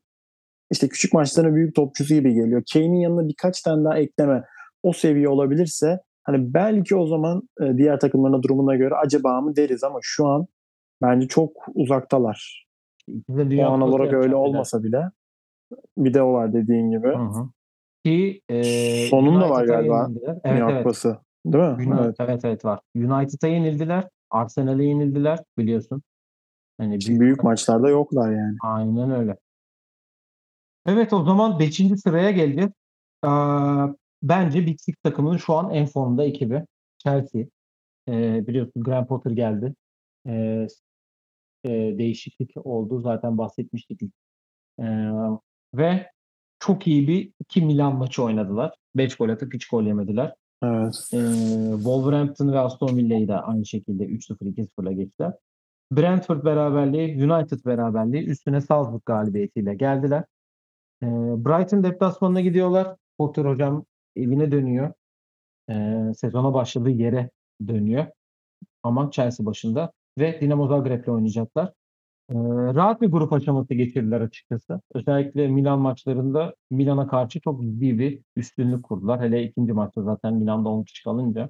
[0.71, 2.63] işte küçük maçların büyük topçusu gibi geliyor.
[2.73, 4.43] Kane'in yanına birkaç tane daha ekleme
[4.83, 9.83] o seviye olabilirse hani belki o zaman e, diğer takımların durumuna göre acaba mı deriz
[9.83, 10.47] ama şu an
[11.01, 12.67] bence çok uzaktalar.
[13.27, 14.35] Puan olarak öyle de.
[14.35, 15.03] olmasa bile
[15.97, 17.07] bir de o var dediğin gibi.
[17.07, 17.49] Hı hı.
[18.05, 18.63] Ki e,
[19.09, 20.09] Sonun da var galiba.
[20.43, 21.03] Evet evet.
[21.45, 21.93] Değil mi?
[21.93, 22.15] Uni- Evet.
[22.19, 22.79] evet evet var.
[22.95, 24.07] United'a yenildiler.
[24.29, 26.03] Arsenal'e yenildiler biliyorsun.
[26.77, 28.57] Hani büyük büyük maçlarda yoklar yani.
[28.61, 29.37] Aynen öyle.
[30.85, 31.97] Evet o zaman 5.
[31.97, 32.73] sıraya geldi.
[33.25, 33.29] Ee,
[34.23, 36.65] bence Big Six takımının şu an en formda ekibi.
[36.97, 37.41] Chelsea.
[38.07, 39.73] Ee, biliyorsun Graham Potter geldi.
[40.27, 40.67] Ee,
[41.63, 43.01] e, değişiklik oldu.
[43.01, 44.01] Zaten bahsetmiştik.
[44.79, 45.09] Ee,
[45.75, 46.11] ve
[46.59, 48.75] çok iyi bir iki Milan maçı oynadılar.
[48.95, 50.33] 5 gol atıp hiç gol yemediler.
[50.63, 51.09] Evet.
[51.13, 51.17] Ee,
[51.75, 55.33] Wolverhampton ve Aston Villa'yı da aynı şekilde 3-0 2-0'la geçtiler.
[55.91, 60.23] Brentford beraberliği, United beraberliği üstüne Salzburg galibiyetiyle geldiler.
[61.03, 61.05] Ee,
[61.45, 62.95] Brighton deplasmanına gidiyorlar.
[63.17, 64.93] Potter hocam evine dönüyor.
[65.69, 67.29] Ee, sezona başladığı yere
[67.67, 68.05] dönüyor.
[68.83, 71.73] Ama Chelsea başında ve Dinamo Zagreb'le oynayacaklar.
[72.29, 72.35] Ee,
[72.75, 74.81] rahat bir grup aşaması geçirdiler açıkçası.
[74.93, 79.21] Özellikle Milan maçlarında Milan'a karşı çok ciddi bir üstünlük kurdular.
[79.21, 81.49] Hele ikinci maçta zaten Milan'da 10 kişi kalınca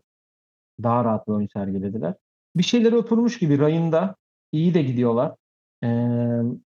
[0.83, 2.15] daha rahat bir oyun sergilediler.
[2.55, 4.15] Bir şeyleri oturmuş gibi rayında
[4.51, 5.35] iyi de gidiyorlar.
[5.83, 5.87] Ee,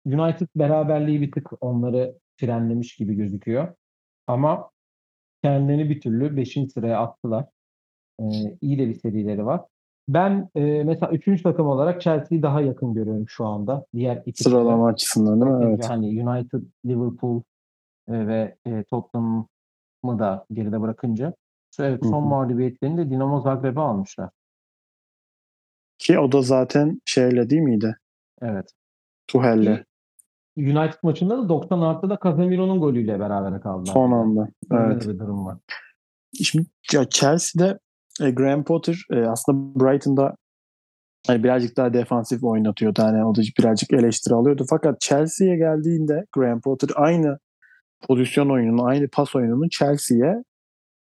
[0.06, 3.74] United beraberliği bir tık onları frenlemiş gibi gözüküyor.
[4.26, 4.70] Ama
[5.42, 6.70] kendilerini bir türlü 5.
[6.74, 7.46] sıraya attılar.
[8.20, 8.24] Ee,
[8.60, 9.62] iyi de bir serileri var.
[10.08, 11.42] Ben e, mesela 3.
[11.42, 13.86] takım olarak Chelsea'yi daha yakın görüyorum şu anda.
[13.94, 15.64] Diğer iki Sıralama açısından değil mi?
[15.64, 15.88] Evet.
[15.88, 17.42] Hani United, Liverpool
[18.08, 21.34] e, ve e, Tottenham'ı da geride bırakınca
[21.80, 24.30] evet, son mağlubiyetlerini de Dinamo Zagreb'e almışlar.
[25.98, 27.96] Ki o da zaten şeyle değil miydi?
[28.42, 28.70] Evet.
[29.26, 29.84] Tuhel'le.
[30.56, 33.92] United maçında da 90 artıda Casemiro'nun golüyle beraber kaldılar.
[33.92, 34.48] Son anda.
[34.70, 35.04] Öyle Evet.
[35.04, 35.58] de bir durum var.
[36.42, 37.78] Şimdi ya Chelsea'de
[38.20, 40.36] e, Graham Potter e, aslında Brighton'da
[41.26, 43.02] hani birazcık daha defansif oynatıyordu.
[43.02, 44.64] Hani o da birazcık eleştiri alıyordu.
[44.70, 47.38] Fakat Chelsea'ye geldiğinde Graham Potter aynı
[48.02, 50.44] pozisyon oyununu, aynı pas oyununu Chelsea'ye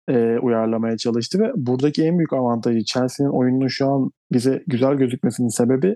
[0.09, 5.47] e, uyarlamaya çalıştı ve buradaki en büyük avantajı Chelsea'nin oyununun şu an bize güzel gözükmesinin
[5.47, 5.95] sebebi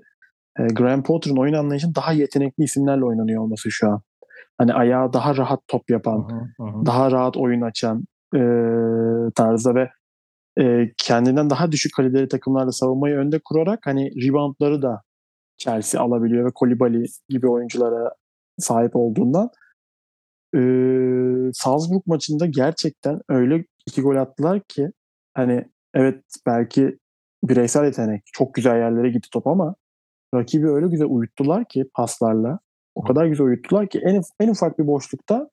[0.59, 4.01] e, Graham Potter'ın oyun anlayışının daha yetenekli isimlerle oynanıyor olması şu an.
[4.57, 8.41] Hani ayağı daha rahat top yapan, Hı hı, daha rahat oyun açan e,
[9.35, 9.89] tarzda ve
[10.59, 15.01] e, kendinden daha düşük kaliteli takımlarla savunmayı önde kurarak hani reboundları da
[15.57, 18.11] Chelsea alabiliyor ve Kolibali gibi oyunculara
[18.59, 19.49] sahip olduğundan
[20.55, 20.61] e,
[21.53, 24.91] Salzburg maçında gerçekten öyle iki gol attılar ki
[25.33, 26.97] hani evet belki
[27.43, 29.75] bireysel yetenek çok güzel yerlere gitti top ama
[30.35, 32.59] rakibi öyle güzel uyuttular ki paslarla
[32.95, 35.49] o kadar güzel uyuttular ki en, en ufak bir boşlukta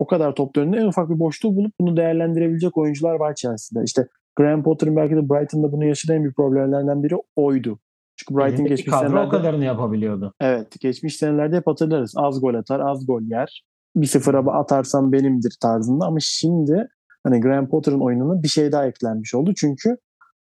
[0.00, 3.84] o kadar top önünde en ufak bir boşluğu bulup bunu değerlendirebilecek oyuncular var Chelsea'de.
[3.84, 7.78] İşte Graham Potter'ın belki de Brighton'da bunu yaşadığı en büyük problemlerden biri oydu.
[8.16, 10.34] Çünkü Brighton Elindeki geçmiş kadro o senelerde kadarını yapabiliyordu.
[10.40, 12.12] evet geçmiş senelerde hep hatırlarız.
[12.16, 13.64] Az gol atar, az gol yer.
[13.96, 16.88] Bir sıfıra atarsam benimdir tarzında ama şimdi
[17.24, 19.52] hani Graham Potter'ın oyununa bir şey daha eklenmiş oldu.
[19.56, 19.96] Çünkü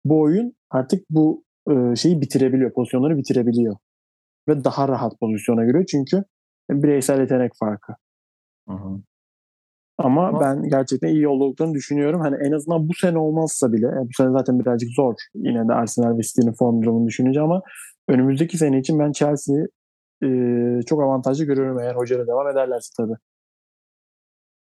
[0.05, 3.75] bu oyun artık bu e, şeyi bitirebiliyor, pozisyonları bitirebiliyor.
[4.47, 6.23] Ve daha rahat pozisyona giriyor çünkü
[6.69, 7.93] bireysel yetenek farkı.
[8.69, 9.01] Hı hı.
[9.99, 12.21] Ama Ama- ben gerçekten iyi olduklarını düşünüyorum.
[12.21, 15.13] Hani en azından bu sene olmazsa bile, e, bu sene zaten birazcık zor.
[15.35, 17.61] Yine de Arsenal ve City'nin form durumunu düşününce ama
[18.07, 19.67] önümüzdeki sene için ben Chelsea'yi
[20.23, 23.15] e, çok avantajlı görüyorum eğer hocayla devam ederlerse tabii.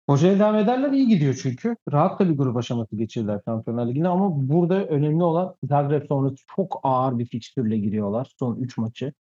[0.08, 1.76] Hocaya devam ederler iyi gidiyor çünkü.
[1.92, 6.80] Rahat da bir grup aşaması geçirdiler Şampiyonlar Ligi'ne ama burada önemli olan Zagreb sonrası çok
[6.82, 8.32] ağır bir fikstürle giriyorlar.
[8.38, 9.12] Son 3 maçı.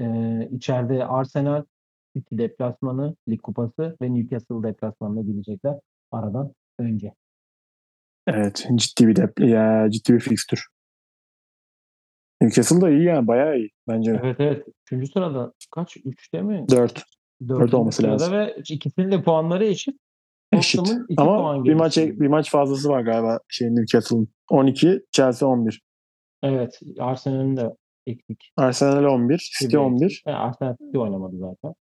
[0.00, 1.64] Ee, içeride Arsenal,
[2.16, 5.74] City deplasmanı, Lig Kupası ve Newcastle deplasmanına gidecekler
[6.12, 7.12] aradan önce.
[8.26, 10.66] Evet, ciddi bir dep ya ciddi bir fikstür.
[12.40, 14.20] Newcastle da iyi yani, bayağı iyi bence.
[14.22, 14.66] Evet evet.
[14.86, 15.96] Üçüncü sırada kaç?
[15.96, 16.64] Üçte mi?
[16.70, 17.04] 4
[17.48, 18.32] Dördüncü olması lazım.
[18.32, 19.96] ve ikisinin de puanları eşit.
[20.52, 20.80] eşit.
[21.16, 24.28] Ama puan bir maç bir maç fazlası var galiba şey Newcastle'ın.
[24.50, 25.82] 12, Chelsea 11.
[26.42, 26.80] Evet.
[26.98, 27.70] Arsenal'in de
[28.06, 28.52] eksik.
[28.56, 30.22] Arsenal 11, City Bir 11.
[30.26, 31.74] E, Arsenal City oynamadı zaten.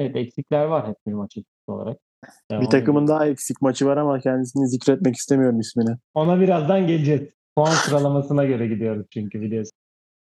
[0.00, 1.98] Evet eksikler var hep bir maç eksik olarak.
[2.24, 5.96] Bir Devam takımın daha eksik maçı var ama kendisini zikretmek istemiyorum ismini.
[6.14, 7.22] Ona birazdan geleceğiz.
[7.56, 9.72] Puan sıralamasına göre gidiyoruz çünkü biliyorsun.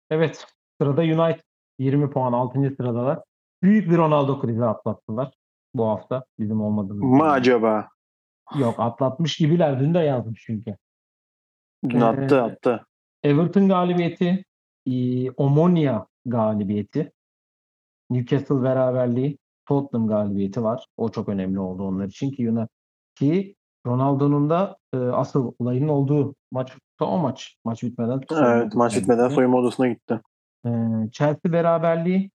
[0.09, 0.45] Evet.
[0.81, 1.41] Sırada United
[1.79, 2.75] 20 puan 6.
[2.77, 3.19] sıradalar.
[3.63, 5.33] Büyük bir Ronaldo krizi atlattılar
[5.73, 7.03] bu hafta bizim olmadığımız.
[7.03, 7.87] Mı acaba?
[8.59, 9.79] Yok atlatmış gibiler.
[9.79, 10.75] Dün de yazmış çünkü.
[11.89, 12.85] Dün Ee, attı attı.
[13.23, 14.45] Everton galibiyeti,
[14.87, 17.11] e, Omonia galibiyeti,
[18.09, 20.87] Newcastle beraberliği, Tottenham galibiyeti var.
[20.97, 22.67] O çok önemli oldu onlar için ki Yuna
[23.15, 27.57] ki Ronaldo'nun da e, asıl olayının olduğu maç o maç.
[27.65, 28.21] Maç bitmeden.
[28.31, 30.21] Evet maç bitmeden soyunma odasına gitti.
[30.65, 30.69] Ee,
[31.11, 32.31] Chelsea beraberliği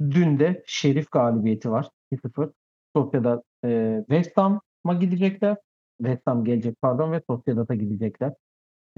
[0.00, 1.88] dün de Şerif galibiyeti var.
[2.12, 2.52] 2-0.
[2.96, 5.56] Sofya'da e, West Ham'a gidecekler.
[5.98, 8.32] West Ham gelecek pardon ve Sofya'da gidecekler.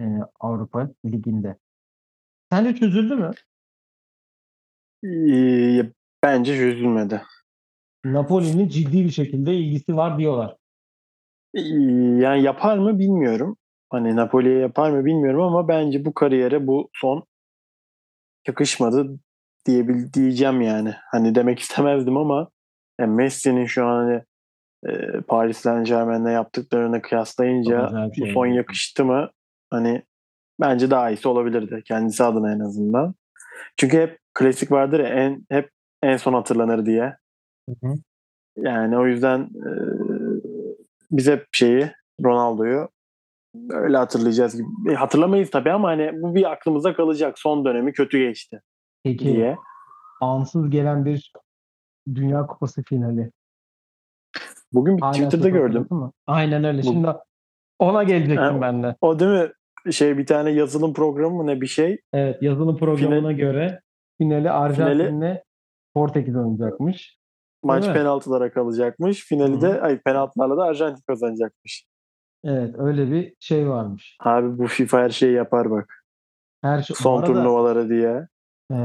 [0.00, 0.04] E,
[0.40, 1.56] Avrupa Ligi'nde.
[2.52, 3.30] Sence çözüldü mü?
[5.04, 5.92] Ee,
[6.22, 7.22] bence çözülmedi.
[8.12, 10.56] Napoli'nin ciddi bir şekilde ilgisi var diyorlar.
[11.54, 11.60] Ee,
[12.20, 13.56] Yani yapar mı bilmiyorum.
[13.90, 17.24] Hani Napoli'ye yapar mı bilmiyorum ama bence bu kariyere bu son
[18.48, 19.18] yakışmadı
[19.66, 20.94] diyebil diyeceğim yani.
[21.10, 22.48] Hani demek istemezdim ama
[23.00, 24.22] yani Messi'nin şu an hani
[24.86, 28.34] e, Paris Saint Germain'le yaptıklarını kıyaslayınca bu şey.
[28.34, 29.30] son yakıştı mı?
[29.70, 30.02] Hani
[30.60, 33.14] bence daha iyisi olabilirdi kendisi adına en azından.
[33.76, 35.70] Çünkü hep klasik vardır ya en hep
[36.02, 37.16] en son hatırlanır diye.
[37.68, 37.94] Hı hı.
[38.56, 39.70] Yani o yüzden e,
[41.10, 41.90] biz hep şeyi
[42.24, 42.88] Ronaldo'yu
[43.70, 44.92] öyle hatırlayacağız gibi.
[44.92, 47.38] E, hatırlamayız tabii ama hani bu bir aklımıza kalacak.
[47.38, 48.60] Son dönemi kötü geçti
[49.04, 49.56] Peki diye.
[50.20, 51.32] ansız gelen bir
[52.14, 53.30] Dünya Kupası finali.
[54.72, 55.86] Bugün bir Hala Twitter'da gördüm.
[55.90, 56.12] mı?
[56.26, 56.78] Aynen öyle.
[56.82, 57.08] Bu- Şimdi
[57.78, 58.96] ona gelecektim Ha, ben de.
[59.00, 59.92] O değil mi?
[59.92, 61.98] Şey bir tane yazılım programı mı ne bir şey.
[62.12, 63.80] Evet yazılı programına göre
[64.18, 65.42] finali Arjantin'le
[65.94, 67.18] Portekiz oynayacakmış.
[67.66, 67.98] Maç Değil mi?
[67.98, 69.24] penaltılara kalacakmış.
[69.24, 71.84] Finali de ay penaltılarla da Arjantin kazanacakmış.
[72.44, 74.16] Evet öyle bir şey varmış.
[74.20, 76.04] Abi bu FIFA her şeyi yapar bak.
[76.62, 78.28] Her şey, Son arada, turnuvaları diye.
[78.70, 78.76] e,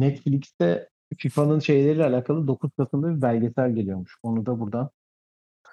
[0.00, 4.16] Netflix'te FIFA'nın şeyleriyle alakalı 9 Kasım'da bir belgesel geliyormuş.
[4.22, 4.90] Onu da buradan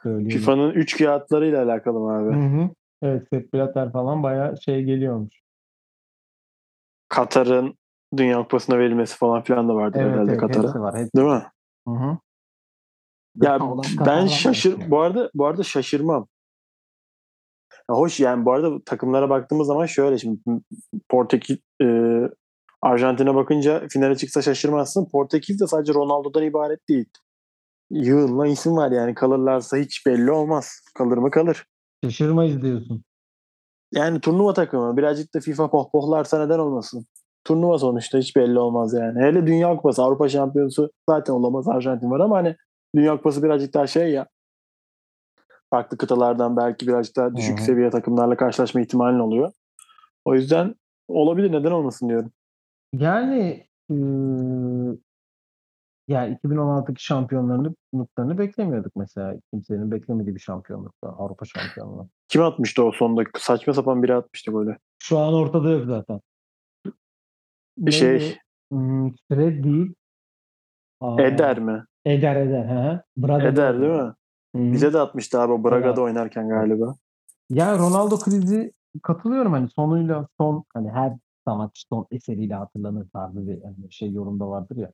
[0.03, 0.29] söyleyelim.
[0.29, 2.35] FIFA'nın üç kağıtlarıyla alakalı mı abi?
[2.35, 2.69] Hı hı.
[3.01, 5.41] Evet Sepp Blatter falan bayağı şey geliyormuş.
[7.09, 7.75] Katar'ın
[8.17, 10.63] Dünya Kupası'na verilmesi falan filan da vardı Evet, herhalde evet Katar'a.
[10.67, 10.95] hepsi var.
[10.97, 11.17] Hepsi.
[11.17, 11.43] Değil mi?
[11.87, 12.17] Hı hı.
[13.41, 13.59] Ya
[14.05, 16.27] ben şaşır bu arada bu arada şaşırmam.
[17.89, 20.39] Ya hoş yani bu arada takımlara baktığımız zaman şöyle şimdi
[21.09, 21.85] Portekiz e,
[22.81, 25.07] Arjantin'e bakınca finale çıksa şaşırmazsın.
[25.11, 27.05] Portekiz de sadece Ronaldo'dan ibaret değil.
[27.91, 30.81] Yığınla isim var yani kalırlarsa hiç belli olmaz.
[30.95, 31.65] Kalır mı kalır.
[32.03, 33.03] Şaşırmayız diyorsun.
[33.93, 37.05] Yani turnuva takımı birazcık da FIFA pohpohlarsa neden olmasın.
[37.43, 39.19] Turnuva sonuçta hiç belli olmaz yani.
[39.19, 42.55] Hele Dünya Kupası, Avrupa Şampiyonası zaten olamaz Arjantin var ama hani
[42.95, 44.27] Dünya Kupası birazcık daha şey ya
[45.69, 47.65] farklı kıtalardan belki birazcık daha düşük Hı hı.
[47.65, 49.51] seviye takımlarla karşılaşma ihtimalin oluyor.
[50.25, 50.75] O yüzden
[51.07, 52.31] olabilir neden olmasın diyorum.
[52.93, 54.97] Yani ıı,
[56.07, 59.35] yani 2016'daki şampiyonlarını mutlarını beklemiyorduk mesela.
[59.53, 61.07] Kimsenin beklemediği bir şampiyonlukta.
[61.07, 62.09] Avrupa şampiyonluğu.
[62.27, 63.23] Kim atmıştı o sonda?
[63.37, 64.77] Saçma sapan biri atmıştı golü.
[65.03, 66.21] Şu an ortada yok zaten.
[67.77, 68.39] Bir şey Neydi?
[68.71, 69.93] Hmm, Fred değil.
[71.01, 71.85] Aa, Eder mi?
[72.13, 72.65] Eder Eder.
[72.65, 73.01] Hı.
[73.17, 74.13] Braga'da Eder değil mi?
[74.55, 75.97] Bize de atmıştı abi o Braga'da Evet.
[75.99, 76.95] oynarken galiba.
[77.49, 81.13] Ya Ronaldo krizi katılıyorum hani sonuyla son hani her
[81.45, 84.91] sanatçı son eseriyle hatırlanır tarzı bir hani şey yorumda vardır ya.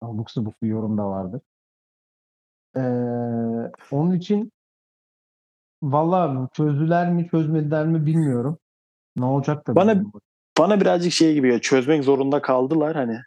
[0.00, 1.40] Abuk subuk bir yorum da vardır.
[2.76, 2.80] Ee,
[3.90, 4.52] onun için
[5.82, 8.58] vallahi çözdüler mi çözmediler mi bilmiyorum.
[9.16, 10.02] Ne olacak da Bana-
[10.58, 13.18] bana birazcık şey gibi ya çözmek zorunda kaldılar hani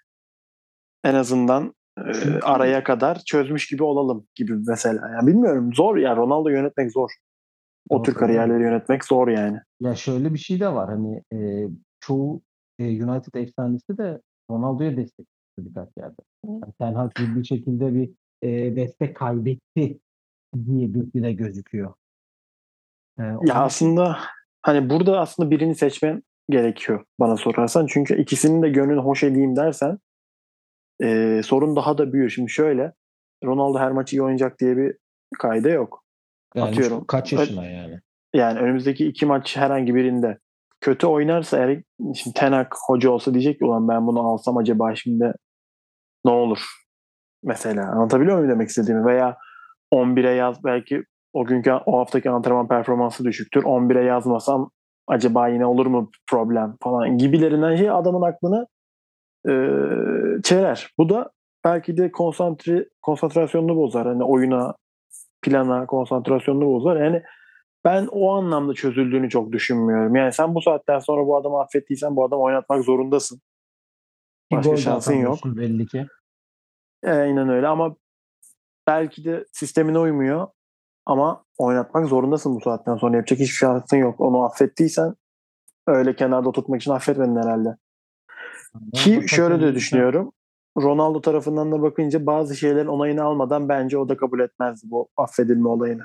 [1.03, 5.09] en azından e, araya kadar çözmüş gibi olalım gibi mesela.
[5.09, 7.11] Yani bilmiyorum zor ya Ronaldo yönetmek zor.
[7.89, 9.57] O Zor tür kariyerleri yönetmek zor yani.
[9.81, 11.67] Ya şöyle bir şey de var hani e,
[11.99, 12.41] çoğu
[12.79, 15.25] e, United efsanesi de Ronaldo'ya destek
[15.59, 16.21] birkaç yerde.
[16.47, 18.09] Yani Ten Hag bir şekilde bir
[18.41, 19.99] e, destek kaybetti
[20.65, 21.93] diye bir, de gözüküyor.
[23.19, 24.17] E, Ya için- aslında
[24.61, 27.85] hani burada aslında birini seçmen gerekiyor bana sorarsan.
[27.89, 29.99] Çünkü ikisinin de gönlünü hoş edeyim dersen
[31.03, 32.29] e, sorun daha da büyür.
[32.29, 32.93] Şimdi şöyle
[33.43, 34.97] Ronaldo her maçı iyi oynayacak diye bir
[35.39, 36.03] kaide yok.
[36.55, 37.05] yani atıyorum.
[37.05, 37.99] Kaç yaşına yani?
[38.33, 40.37] Yani önümüzdeki iki maç herhangi birinde
[40.81, 41.83] kötü oynarsa eğer
[42.15, 45.33] şimdi Ten Hag hoca olsa diyecek ki ulan ben bunu alsam acaba şimdi
[46.25, 46.59] ne olur?
[47.43, 49.05] Mesela anlatabiliyor muyum demek istediğimi?
[49.05, 49.37] Veya
[49.93, 53.63] 11'e yaz belki o günkü o haftaki antrenman performansı düşüktür.
[53.63, 54.69] 11'e yazmasam
[55.07, 58.67] acaba yine olur mu problem falan gibilerinden şey adamın aklını
[60.43, 60.93] çeler.
[60.97, 61.31] Bu da
[61.65, 64.07] belki de konsantre konsantrasyonunu bozar.
[64.07, 64.75] Hani oyuna,
[65.41, 66.95] plana, konsantrasyonunu bozar.
[66.95, 67.23] Yani
[67.85, 70.15] ben o anlamda çözüldüğünü çok düşünmüyorum.
[70.15, 73.41] Yani sen bu saatten sonra bu adamı affettiysen bu adamı oynatmak zorundasın.
[74.51, 75.39] Başka gol şansın yok.
[75.45, 76.07] belli ki.
[77.05, 77.95] Aynen öyle ama
[78.87, 80.47] belki de sistemine uymuyor
[81.05, 83.15] ama oynatmak zorundasın bu saatten sonra.
[83.15, 84.21] Yapacak hiçbir şansın yok.
[84.21, 85.15] Onu affettiysen
[85.87, 87.77] öyle kenarda oturtmak için affetmedin herhalde.
[88.93, 90.31] Ki şöyle de düşünüyorum.
[90.81, 95.67] Ronaldo tarafından da bakınca bazı şeylerin onayını almadan bence o da kabul etmezdi bu affedilme
[95.67, 96.03] olayını.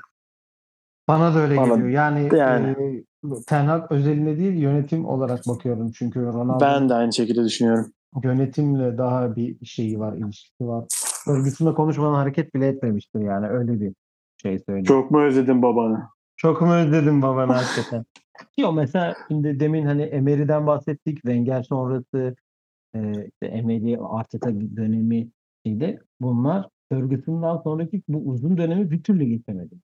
[1.07, 1.89] Bana da öyle Bana- geliyor.
[1.89, 2.69] Yani, yani.
[2.69, 3.03] e,
[3.47, 5.91] Ten Hag özelinde değil yönetim olarak bakıyorum.
[5.91, 7.85] Çünkü Ronaldo Ben de aynı şekilde düşünüyorum.
[8.23, 10.85] yönetimle daha bir şeyi var, ilişkisi var.
[11.27, 13.47] Örgütünde konuşmadan hareket bile etmemiştir yani.
[13.47, 13.93] Öyle bir
[14.41, 14.85] şey söyleyeyim.
[14.85, 16.03] Çok, Çok mu özledin babanı?
[16.61, 18.05] mu özledim babanı hakikaten?
[18.57, 21.15] Yok mesela şimdi demin hani Emery'den bahsettik.
[21.15, 22.35] Wenger sonrası
[22.95, 25.27] e, işte Emery, Arteta dönemi
[25.65, 29.75] şeyde bunlar Ferguson'dan sonraki bu uzun dönemi bir türlü geçemedi.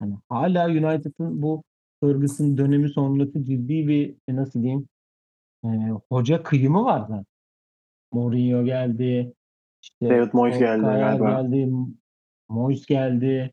[0.00, 1.62] Hani hala United'ın bu
[2.00, 4.88] Ferguson dönemi sonrası ciddi bir e, nasıl diyeyim
[5.64, 5.68] e,
[6.10, 7.24] hoca kıyımı var zaten.
[8.12, 9.32] Mourinho geldi.
[9.82, 11.42] İşte David Moyes geldi galiba.
[11.42, 11.72] geldi.
[12.48, 13.52] Moyes geldi.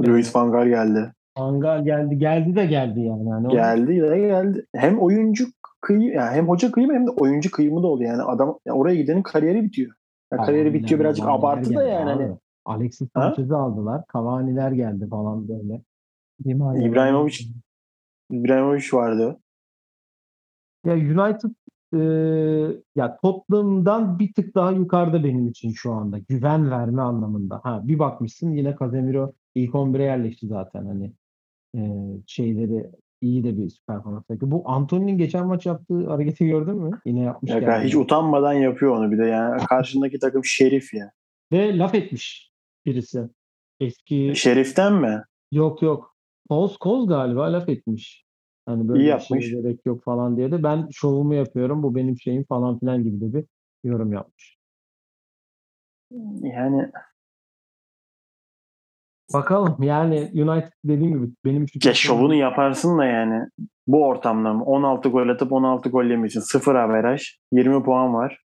[0.00, 1.12] Luis van Gaal geldi.
[1.34, 2.18] Angal geldi.
[2.18, 3.48] Geldi de geldi yani.
[3.48, 4.66] O- Geldi de geldi.
[4.76, 5.46] Hem oyuncu
[5.86, 8.10] kıyı yani hem hoca kıyımı hem de oyuncu kıyımı da oluyor.
[8.10, 9.94] Yani adam ya oraya gidenin kariyeri bitiyor.
[10.32, 12.10] Ya kariyeri bitiyor birazcık abartı da yani.
[12.10, 12.22] abi.
[12.22, 13.08] Hani Alexis?
[13.14, 14.04] Sanchez'i aldılar.
[14.12, 15.82] Cavani'ler geldi falan böyle.
[16.44, 17.34] İbrahimovic.
[18.30, 19.40] İbrahimovic vardı.
[20.84, 21.50] Ya United
[21.94, 21.98] e,
[22.96, 26.18] ya Tottenham'dan bir tık daha yukarıda benim için şu anda.
[26.18, 27.60] Güven verme anlamında.
[27.62, 31.12] Ha bir bakmışsın yine Casemiro ilk 11'e yerleşti zaten hani
[31.76, 31.80] e,
[32.26, 32.90] şeyleri
[33.20, 34.24] iyi de bir performans.
[34.28, 37.00] Peki bu Antony'nin geçen maç yaptığı hareketi gördün mü?
[37.06, 39.62] Yine yapmış Ya hiç utanmadan yapıyor onu bir de yani.
[39.68, 41.10] Karşındaki takım şerif ya.
[41.52, 42.52] Ve laf etmiş
[42.86, 43.28] birisi.
[43.80, 45.22] Eski Şerif'ten mi?
[45.52, 46.16] Yok yok.
[46.48, 48.26] Koz Koz galiba laf etmiş.
[48.66, 49.50] Hani böyle İyi yapmış.
[49.50, 53.32] gerek yok falan diye de ben şovumu yapıyorum bu benim şeyim falan filan gibi de
[53.34, 53.44] bir
[53.84, 54.56] yorum yapmış.
[56.42, 56.90] Yani
[59.34, 63.48] Bakalım yani United dediğim gibi benim için ya şovunu yaparsın da yani
[63.86, 64.64] bu ortamda mı?
[64.64, 66.40] 16 gol atıp 16 gol yemişsin.
[66.40, 67.22] 0 averaj.
[67.52, 68.42] 20 puan var.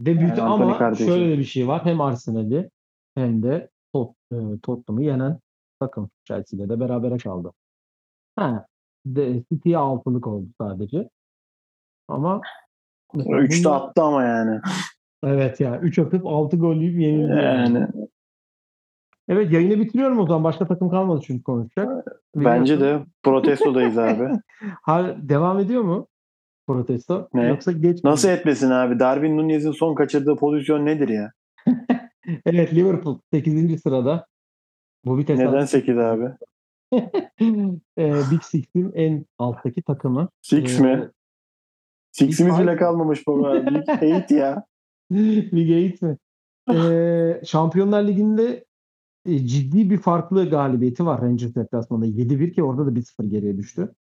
[0.00, 1.06] büyük Yani ama kardeşim.
[1.06, 2.70] şöyle de bir şey var hem Arsenal'i
[3.14, 5.38] hem de Tot, e, Tottenham'ı yenen
[5.80, 7.52] takım Chelsea'de de berabere kaldı.
[8.36, 8.66] Ha,
[9.06, 11.08] de, City'ye altılık oldu sadece.
[12.08, 12.40] Ama
[13.14, 14.60] mesela 3'te bunlar- attı ama yani.
[15.24, 17.32] Evet ya 3 atıp 6 gol yiyip yenildi.
[17.32, 17.74] yani.
[17.74, 17.88] Yani
[19.28, 20.44] Evet yayını bitiriyorum o zaman.
[20.44, 22.06] Başka takım kalmadı çünkü konuşacak.
[22.36, 24.28] bence de protestodayız abi.
[24.82, 26.08] Ha, devam ediyor mu
[26.66, 27.28] protesto?
[27.34, 27.46] Ne?
[27.48, 28.04] Yoksa geç?
[28.04, 28.98] Nasıl etmesin abi?
[28.98, 31.32] Darwin Nunez'in son kaçırdığı pozisyon nedir ya?
[32.46, 33.80] Evet Liverpool 8.
[33.82, 34.26] sırada.
[35.04, 35.68] Bu bir Neden tesadüf.
[35.70, 36.30] 8 abi?
[37.98, 40.28] Ee, Big Six'in en alttaki takımı.
[40.52, 41.10] 6 Ee, mi?
[42.12, 43.66] Six'imiz bile kalmamış baba.
[43.66, 44.64] Big 8 ya.
[45.10, 46.16] Big Eight mi?
[46.74, 48.64] Ee, Şampiyonlar Ligi'nde
[49.26, 52.06] e, ciddi bir farklı galibiyeti var Rangers deplasmanında.
[52.06, 53.94] 7-1 ki orada da 1-0 geriye düştü.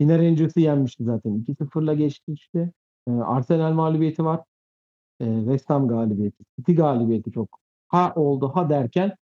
[0.00, 1.30] Yine Rangers'ı yenmişti zaten.
[1.30, 2.72] 2-0'la geçti işte.
[3.08, 4.40] Arsenal mağlubiyeti var.
[5.20, 6.44] Ee, West Ham galibiyeti.
[6.56, 7.58] City galibiyeti çok.
[7.88, 9.12] Ha oldu ha derken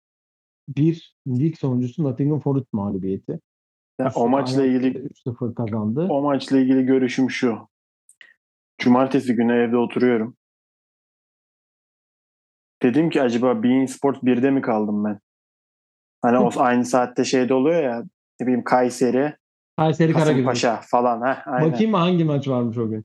[0.69, 3.41] bir lig sonuncusu Nottingham Forest mağlubiyeti.
[3.99, 6.07] Ya, Üç- o maçla ilgili 3-0 kazandı.
[6.11, 7.69] o maçla ilgili görüşüm şu.
[8.79, 10.37] Cumartesi günü evde oturuyorum.
[12.87, 15.21] Dedim ki acaba Bein Sport 1'de mi kaldım ben?
[16.23, 18.05] Hani o aynı saatte şeyde oluyor ya
[18.41, 19.37] ne bileyim Kayseri,
[19.77, 20.13] Kayseri.
[20.13, 21.21] Kasımpaşa falan.
[21.21, 21.73] ha aynen.
[21.73, 23.05] Bakayım mı hangi maç varmış o gün?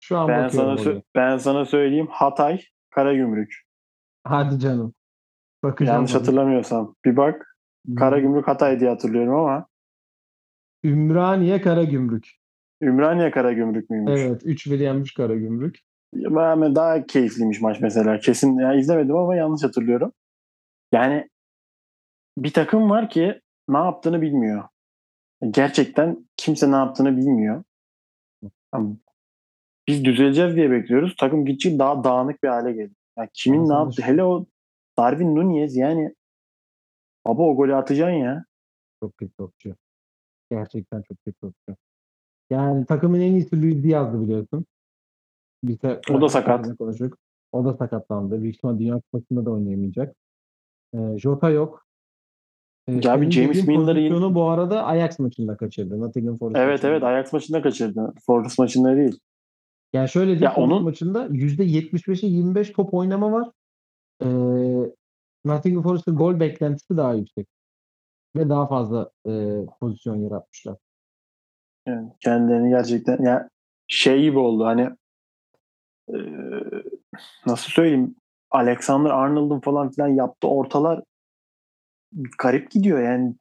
[0.00, 1.02] Şu an ben sana oraya.
[1.14, 3.62] ben sana söyleyeyim Hatay, Karagümrük.
[4.24, 4.94] Hadi canım.
[5.62, 5.96] Bakacağım.
[5.96, 6.20] Yanlış tabii.
[6.20, 6.94] hatırlamıyorsam.
[7.04, 7.56] Bir bak
[7.98, 9.66] Karagümrük Hatay diye hatırlıyorum ama
[10.84, 12.30] Ümraniye Karagümrük.
[12.82, 14.20] Ümraniye Karagümrük müymüş?
[14.20, 15.78] Evet 3-1 yenmiş Karagümrük.
[16.26, 18.18] Ama daha keyifliymiş maç mesela.
[18.18, 20.12] Kesin yani izlemedim ama yanlış hatırlıyorum.
[20.92, 21.28] Yani
[22.38, 24.64] bir takım var ki ne yaptığını bilmiyor.
[25.50, 27.64] Gerçekten kimse ne yaptığını bilmiyor.
[28.74, 28.96] Yani
[29.88, 31.16] Biz düzeleceğiz diye bekliyoruz.
[31.18, 32.90] Takım gitçi daha dağınık bir hale geliyor.
[33.18, 34.02] Yani kimin ne yaptı?
[34.02, 34.46] Hele o
[34.98, 36.14] Darwin Nunez yani
[37.26, 38.44] baba o golü atacaksın ya.
[39.00, 39.76] Çok kötü topçu.
[40.50, 41.76] Gerçekten çok kötü topçu.
[42.50, 44.66] Yani takımın en iyisi Luis Diaz'dı biliyorsun.
[45.68, 46.76] Bir de, O da sakat.
[46.78, 47.18] Konuştuk.
[47.52, 48.42] O da sakatlandı.
[48.42, 50.16] Büyük ihtimal Dünya Kupası'nda da oynayamayacak.
[50.94, 51.86] Ee, Jota yok.
[52.88, 56.00] Ee, Ya abi James yine- pozisyonu bu arada Ajax maçında kaçırdı.
[56.00, 56.90] Nottingham Forest Evet maçında.
[56.90, 58.14] evet Ajax maçında kaçırdı.
[58.26, 59.18] Forest maçında değil.
[59.92, 63.50] Yani şöyle diyeyim, Ya onun- maçında %75'e 25 top oynama var.
[64.22, 64.26] Ee,
[65.44, 67.46] Nottingham Forest'ın gol beklentisi daha yüksek.
[68.36, 70.76] ve daha fazla e, pozisyon yaratmışlar.
[71.86, 73.48] Yani kendilerini gerçekten ya
[73.88, 74.90] şey gibi oldu hani
[76.08, 76.16] e,
[77.46, 78.14] nasıl söyleyeyim
[78.50, 81.02] Alexander Arnold'un falan filan yaptığı ortalar
[82.38, 83.34] garip gidiyor yani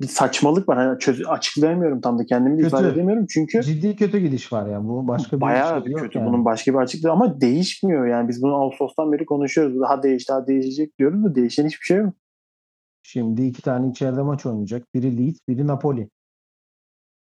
[0.00, 0.78] bir saçmalık var.
[0.78, 2.68] Hani çöz, açıklayamıyorum tam da kendimi Kötü.
[2.68, 4.84] ifade edemiyorum çünkü Ciddi kötü gidiş var ya.
[4.84, 6.18] Bu başka bir bayağı şey yok kötü.
[6.18, 6.28] yani.
[6.28, 8.28] Bunun başka bir açıklığı ama değişmiyor yani.
[8.28, 9.80] Biz bunu Ağustos'tan beri konuşuyoruz.
[9.80, 12.14] Daha değiş, daha değişecek diyoruz da değişen hiçbir şey yok.
[13.02, 14.94] Şimdi iki tane içeride maç oynayacak.
[14.94, 16.10] Biri Leeds, biri Napoli.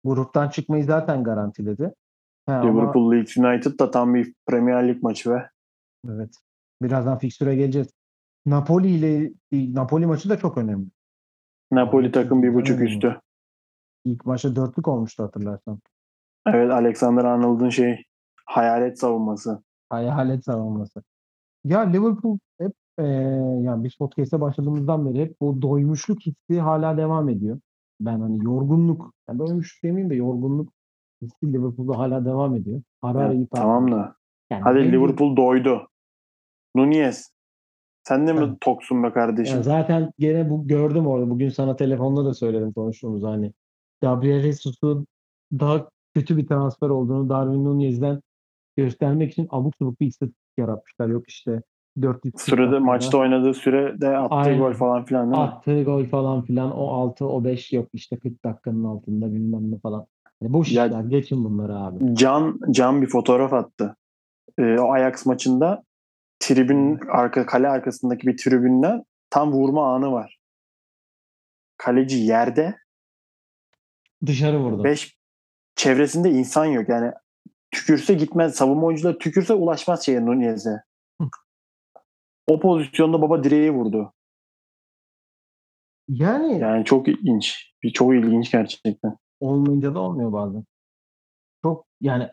[0.03, 1.93] Gruptan çıkmayı zaten garantiledi.
[2.49, 5.49] Liverpool Leeds United da tam bir Premier Lig maçı ve
[6.09, 6.35] evet.
[6.81, 7.87] Birazdan fikstüre geleceğiz.
[8.45, 10.87] Napoli ile Napoli maçı da çok önemli.
[11.71, 12.91] Napoli takım bir buçuk önemli.
[12.93, 13.21] üstü.
[14.05, 15.79] İlk maçta dörtlük olmuştu hatırlarsan.
[16.47, 18.03] Evet Alexander Arnold'un şey
[18.45, 19.63] hayalet savunması.
[19.89, 21.03] Hayalet savunması.
[21.65, 23.05] Ya Liverpool hep eee
[23.61, 27.59] yani biz podcast'e başladığımızdan beri hep bu doymuşluk hissi hala devam ediyor.
[28.01, 30.73] Ben hani yorgunluk, yani doymuşluk demeyeyim de yorgunluk
[31.21, 32.81] hissi Liverpool'da hala devam ediyor.
[33.01, 34.15] Ara ara iyi tamam da.
[34.49, 35.87] Yani Hadi Liverpool doydu.
[36.75, 37.31] Nunez.
[38.03, 38.61] Sen de mi Evet.
[38.61, 39.57] toksun be kardeşim?
[39.57, 41.29] Ya zaten gene bu gördüm orada.
[41.29, 43.53] Bugün sana telefonda da söyledim konuştuğumuz hani.
[44.01, 45.07] Gabriel Jesus'un
[45.51, 48.21] daha kötü bir transfer olduğunu Darwin Nunez'den
[48.77, 51.07] göstermek için abuk sabuk bir istatistik yaratmışlar.
[51.07, 51.61] Yok işte
[52.01, 54.59] 400 Sürede maçta oynadığı sürede attığı Aynen.
[54.59, 55.49] gol falan filan değil mi?
[55.49, 59.79] attığı gol falan filan o 6 o 5 yok işte 40 dakikanın altında bilmem ne
[59.79, 60.05] falan.
[60.41, 61.03] Yani boş Ya- işler.
[61.03, 62.15] Geçin bunları abi.
[62.15, 63.95] Can Can bir fotoğraf attı.
[64.59, 65.83] Ee, o Ajax maçında
[66.39, 70.37] tribün arka kale arkasındaki bir tribünden tam vurma anı var.
[71.77, 72.77] Kaleci yerde
[74.25, 74.83] Dışarı vurdu.
[74.83, 75.17] 5
[75.75, 76.89] çevresinde insan yok.
[76.89, 77.11] Yani
[77.71, 78.55] tükürse gitmez.
[78.55, 80.83] Savunma oyuncuları tükürse ulaşmaz şeye Nunez'e.
[82.47, 84.13] O pozisyonda baba direğe vurdu.
[86.07, 87.73] Yani Yani çok ilginç.
[87.83, 89.17] Bir çok ilginç gerçekten.
[89.39, 90.63] Olmayınca da olmuyor bazen.
[91.63, 92.29] Çok yani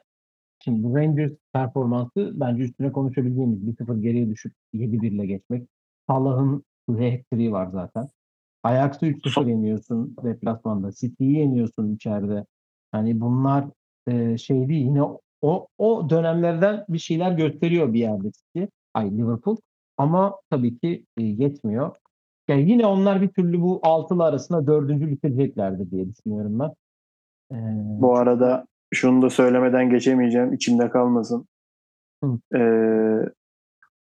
[0.60, 5.68] şimdi Rangers performansı bence üstüne konuşabileceğimiz 1-0 geriye düşüp 7-1 ile geçmek.
[6.08, 8.08] Salah'ın hat-trick'i var zaten.
[8.62, 10.92] Ajax'ı 3-0 yeniyorsun deplasmanda.
[10.92, 12.46] City'yi yeniyorsun içeride.
[12.92, 13.64] Hani bunlar
[14.06, 15.02] e, şey değil yine
[15.42, 18.64] o, o dönemlerden bir şeyler gösteriyor bir yerde City.
[18.94, 19.56] Ay Liverpool.
[19.98, 21.96] Ama tabii ki e, yetmiyor.
[22.48, 26.70] Yani yine onlar bir türlü bu altılı arasında dördüncü bitireceklerdi diye düşünüyorum ben.
[27.52, 27.56] E,
[28.00, 30.52] Bu arada şunu da söylemeden geçemeyeceğim.
[30.52, 31.46] içimde kalmasın.
[32.24, 32.38] Hı.
[32.58, 33.32] Ee,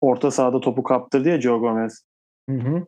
[0.01, 2.03] orta sahada topu kaptırdı ya Joe Gomez.
[2.51, 2.87] Hı hı.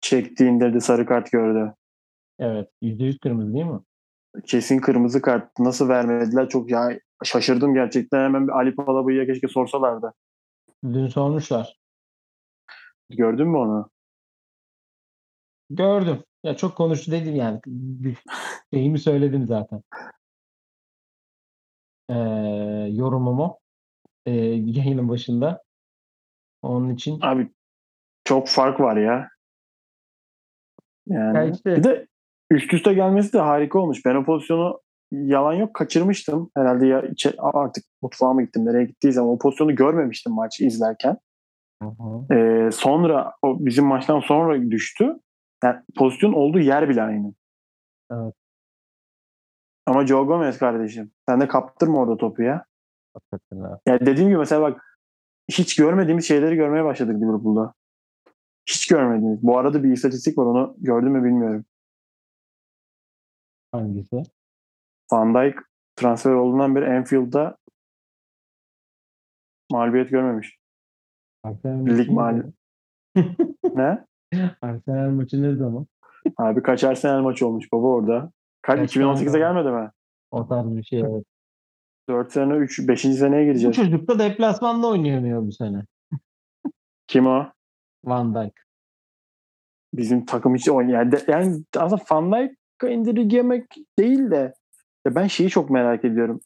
[0.00, 1.74] Çekti indirdi sarı kart gördü.
[2.38, 2.68] Evet.
[2.82, 3.80] %100 kırmızı değil mi?
[4.44, 5.58] Kesin kırmızı kart.
[5.58, 6.48] Nasıl vermediler?
[6.48, 8.24] Çok ya şaşırdım gerçekten.
[8.24, 10.12] Hemen bir Ali Palabıyık'a keşke sorsalardı.
[10.84, 11.78] Dün sormuşlar.
[13.10, 13.90] Gördün mü onu?
[15.70, 16.22] Gördüm.
[16.44, 17.60] Ya çok konuştu dedim yani.
[18.74, 19.82] Şeyimi söyledim zaten.
[22.10, 22.14] Ee,
[22.90, 23.58] yorumumu
[24.26, 24.32] ee,
[24.64, 25.62] yayının başında.
[26.62, 27.48] Onun için Abi
[28.24, 29.28] çok fark var ya.
[31.06, 32.06] Yani Ya işte- bir de
[32.50, 34.04] üst üste gelmesi de harika olmuş.
[34.06, 34.80] Ben o pozisyonu
[35.12, 36.50] yalan yok kaçırmıştım.
[36.56, 41.16] Herhalde ya içe- artık mutfağa mı gittim nereye gittiysem o pozisyonu görmemiştim maçı izlerken.
[41.82, 42.34] Hı hı.
[42.34, 45.16] Ee, sonra o bizim maçtan sonra düştü.
[45.64, 47.34] Yani pozisyon olduğu yer bile aynı.
[48.12, 48.34] Evet.
[49.86, 51.12] Ama Joe Gomez kardeşim.
[51.28, 52.64] Sen de kaptırma orada topu ya.
[53.14, 53.80] hakikaten ha.
[53.86, 54.98] Yani dediğim gibi mesela bak
[55.48, 57.74] hiç görmediğimiz şeyleri görmeye başladık Liverpool'da.
[58.68, 59.42] Hiç görmediğimiz.
[59.42, 61.64] Bu arada bir istatistik var onu gördün mü bilmiyorum.
[63.72, 64.22] Hangisi?
[65.12, 65.58] Van Dijk
[65.96, 67.56] transfer olduğundan beri Anfield'da
[69.70, 70.58] mağlubiyet görmemiş.
[71.64, 72.52] Lig maçı
[73.74, 74.04] ne?
[74.62, 75.86] Arsenal maçı ne zaman?
[76.36, 78.30] Abi kaç Arsenal maçı olmuş baba orada.
[78.62, 79.38] Kaç, Kaç 2018'e tane?
[79.38, 79.90] gelmedi mi?
[80.30, 81.24] O tarz bir şey evet.
[82.08, 83.00] 4 sene 3 5.
[83.00, 83.76] seneye Bu gireceğiz.
[83.76, 85.84] çocuk da deplasmanda oynayamıyor bu sene.
[87.06, 87.46] Kim o?
[88.04, 88.52] Van Dijk.
[89.94, 90.98] Bizim takım hiç oynuyor.
[90.98, 93.64] Yani, yani aslında Van Dijk'ı indirgemek
[93.98, 94.54] değil de
[95.06, 96.40] ya ben şeyi çok merak ediyorum.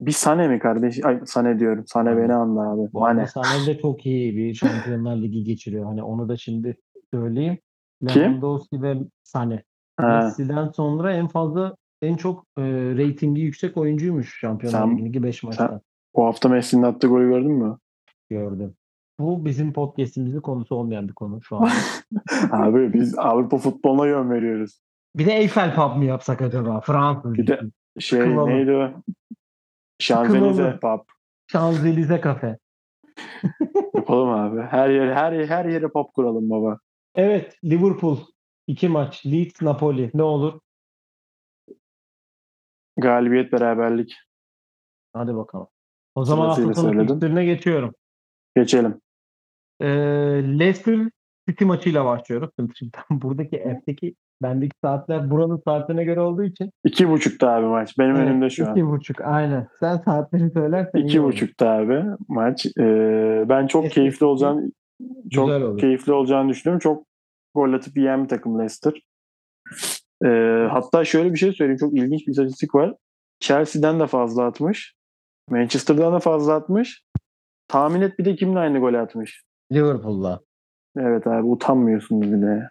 [0.00, 1.04] Bir Sane mi kardeş?
[1.04, 1.84] Ay Sane diyorum.
[1.86, 2.92] Sane beni anla abi.
[2.92, 3.22] Bu Mane.
[3.22, 5.84] Sané de çok iyi bir Şampiyonlar Ligi geçiriyor.
[5.84, 6.76] Hani onu da şimdi
[7.14, 7.58] söyleyeyim.
[8.04, 9.62] Lewandowski ve Sané.
[10.00, 12.62] Ha, Messi'den sonra en fazla en çok e,
[12.96, 15.80] reytingi yüksek oyuncuymuş Şampiyonlar Sen- Ligi 5 maçta.
[16.16, 17.78] bu hafta Messi'nin attığı golü gördün mü?
[18.30, 18.74] Gördüm.
[19.20, 21.68] Bu bizim podcast'imizin konusu olmayan bir konu şu an.
[22.50, 24.80] Abi biz Avrupa futboluna yön veriyoruz.
[25.16, 26.80] bir de Eiffel Pub mı yapsak acaba?
[26.80, 27.32] Fransız.
[27.34, 27.60] Bir de-
[27.98, 28.50] Şey Sıkılalım.
[28.50, 28.90] neydi o?
[29.98, 31.00] Şanzelize pub.
[31.46, 32.58] Şanzelize kafe.
[33.94, 34.60] Yapalım abi.
[34.62, 36.78] Her yere her her yere pub kuralım baba.
[37.16, 38.18] Evet Liverpool
[38.66, 39.26] iki maç.
[39.26, 40.10] Leeds Napoli.
[40.14, 40.60] Ne olur?
[42.96, 44.14] Galibiyet beraberlik.
[45.12, 45.68] Hadi bakalım.
[46.14, 47.94] O zaman hafta sonu geçiyorum.
[48.56, 49.00] Geçelim.
[49.80, 49.86] Ee,
[50.58, 50.98] Leicester
[51.48, 52.50] City maçıyla başlıyoruz.
[52.74, 56.70] Şimdi buradaki F'teki bendeki saatler buranın saatine göre olduğu için.
[56.84, 57.98] İki buçukta abi maç.
[57.98, 58.76] Benim Evet, önümde şu an.
[58.76, 59.68] iki buçuk aynen.
[59.80, 62.66] Sen saatleri söylersen İki buçukta abi maç.
[62.66, 64.72] Ee, ben çok Leicester keyifli olacağını
[65.30, 66.80] çok keyifli olacağını düşünüyorum.
[66.80, 67.05] Çok
[67.56, 69.02] gol atıp yiyen bir takım Leicester.
[70.24, 71.78] Ee, hatta şöyle bir şey söyleyeyim.
[71.78, 72.94] Çok ilginç bir istatistik var.
[73.40, 74.94] Chelsea'den de fazla atmış.
[75.50, 77.02] Manchester'dan da fazla atmış.
[77.68, 79.42] Tahmin et bir de kimle aynı gol atmış.
[79.72, 80.40] Liverpool'la.
[80.96, 82.70] Evet abi utanmıyorsunuz bir de.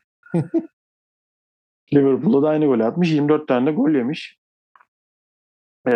[1.94, 3.12] Liverpool'da da aynı gol atmış.
[3.12, 4.38] 24 tane de gol yemiş.
[5.88, 5.92] Ee,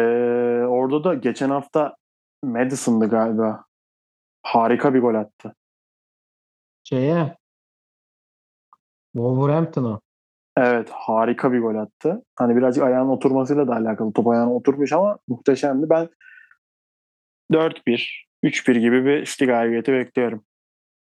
[0.68, 1.96] orada da geçen hafta
[2.44, 3.66] Madison'dı galiba.
[4.44, 5.56] Harika bir gol attı.
[6.84, 7.39] Şeye
[9.14, 10.00] Wolverhampton'a.
[10.58, 12.24] Evet harika bir gol attı.
[12.36, 14.14] Hani birazcık ayağının oturmasıyla da alakalı.
[14.14, 15.90] Top ayağına oturmuş ama muhteşemdi.
[15.90, 16.10] Ben
[17.52, 20.44] 4-1, 3-1 gibi bir işte galibiyeti bekliyorum.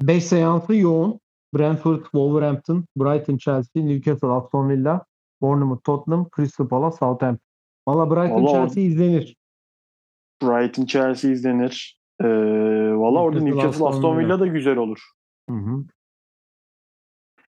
[0.02, 1.20] 5 seansı yoğun.
[1.54, 5.04] Brentford, Wolverhampton, Brighton, Chelsea, Newcastle, Aston Villa,
[5.42, 7.38] Bournemouth, Tottenham, Crystal Palace, Southampton.
[7.88, 9.36] Valla Brighton, Vallahi- Chelsea izlenir.
[10.42, 11.98] Brighton Chelsea izlenir.
[12.20, 12.26] Ee,
[12.94, 14.18] Valla orada Newcastle, Aston.
[14.18, 14.98] Villa da güzel olur.
[15.50, 15.84] Hı hı.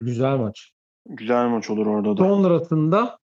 [0.02, 0.72] Güzel maç.
[1.10, 2.24] Güzel maç olur orada da.
[2.28, 3.18] Sonrasında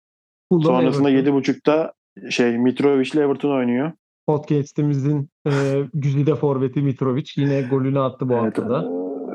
[0.53, 1.41] Fulham, Sonrasında Everton.
[1.41, 1.93] 7.30'da
[2.31, 3.93] şey Mitrovic ile Everton oynuyor.
[4.27, 5.51] Podcast'imizin e,
[5.95, 8.83] güzide forveti Mitrovic yine golünü attı bu Evet, haftada.
[8.83, 8.89] e,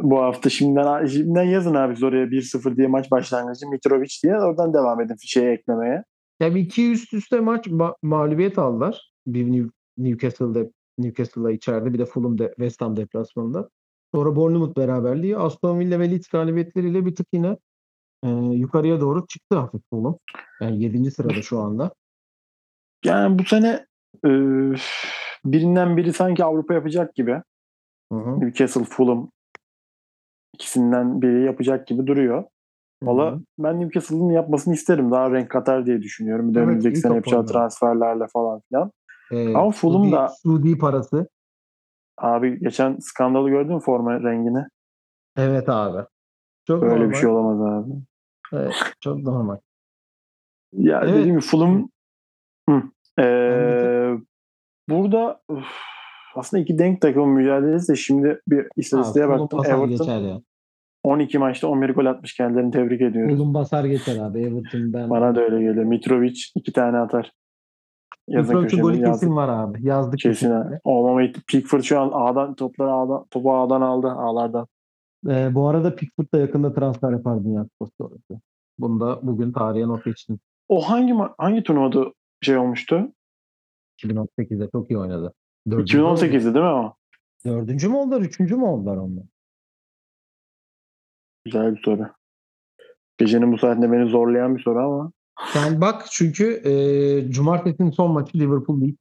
[0.03, 5.01] bu hafta şimdiden şimdiden yazın abi oraya 1-0 diye maç başlangıcı Mitrovic diye oradan devam
[5.01, 6.03] edin şeye eklemeye.
[6.39, 9.11] Ya bir iki üst üste maç ma- mağlubiyet aldılar.
[9.27, 10.59] Bir New- Newcastle'da
[10.97, 13.69] Newcastle'la içeride bir de Fulham de, West Ham deplasmanında.
[14.15, 17.57] Sonra Bournemouth beraberliği Aston Villa ve Leeds galibiyetleriyle bir tık yine
[18.23, 20.17] e, yukarıya doğru çıktı hafif Fulham.
[20.61, 21.11] Yani 7.
[21.11, 21.91] sırada şu anda.
[23.05, 23.85] Yani bu sene
[24.25, 24.29] e,
[25.45, 27.41] birinden biri sanki Avrupa yapacak gibi.
[28.11, 28.39] Hı hı.
[28.39, 29.29] Newcastle, Fulham
[30.53, 32.43] ikisinden biri yapacak gibi duruyor.
[33.03, 35.11] Valla ben Newcastle'ın yapmasını isterim.
[35.11, 36.49] Daha renk katar diye düşünüyorum.
[36.49, 38.91] Bir de Evet, önümüzdeki sene yapacağı transferlerle falan filan.
[39.31, 41.27] E, Ama Fulham Suudi- da- Suudi parası.
[42.21, 44.65] Abi geçen skandalı gördün mü forma rengini?
[45.37, 46.07] Evet abi.
[46.67, 47.09] Çok Böyle normal.
[47.09, 47.93] bir şey olamaz abi.
[48.53, 49.57] Evet, çok normal.
[50.73, 51.09] Ya Evet.
[51.13, 51.89] dediğim gibi Fulham
[52.69, 52.81] Hı.
[53.21, 54.13] Ee,
[54.89, 55.65] burada üf,
[56.35, 59.59] aslında iki denk takım mücadelesi de şimdi bir istatistiğe baktım.
[59.65, 60.41] Everton geçer ya.
[61.03, 63.37] 12 maçta 11 gol atmış kendilerini tebrik ediyoruz.
[63.37, 64.39] Fulham basar geçer abi.
[64.39, 65.09] Everton'dan.
[65.09, 65.85] Bana da öyle geliyor.
[65.85, 67.31] Mitrovic iki tane atar.
[68.27, 69.13] Yazın köşede golü yazdık.
[69.21, 69.87] kesin var abi.
[69.87, 70.47] Yazdık Kesin.
[70.47, 70.79] kesinlikle.
[70.83, 74.67] Olmama Pickford şu an A'dan topları A'dan, topu A'dan aldı A'lardan.
[75.29, 78.41] Ee, bu arada Pickford da yakında transfer yapar Dünya Kupası sonrası.
[78.79, 80.39] Bunu da bugün tarihe not geçtim.
[80.69, 83.11] O hangi hangi turnuvada şey olmuştu?
[84.03, 85.33] 2018'de çok iyi oynadı.
[85.71, 86.19] Dördüncü mü oldu?
[86.25, 86.95] 2018'de değil mi o?
[87.45, 88.21] Dördüncü mü oldular?
[88.21, 89.23] Üçüncü mü oldular onlar?
[91.45, 92.07] Güzel bir soru.
[93.17, 95.11] Gecenin bu saatinde beni zorlayan bir soru ama
[95.53, 98.97] Sen bak çünkü e, Cumartesi'nin son maçı Liverpool Leeds.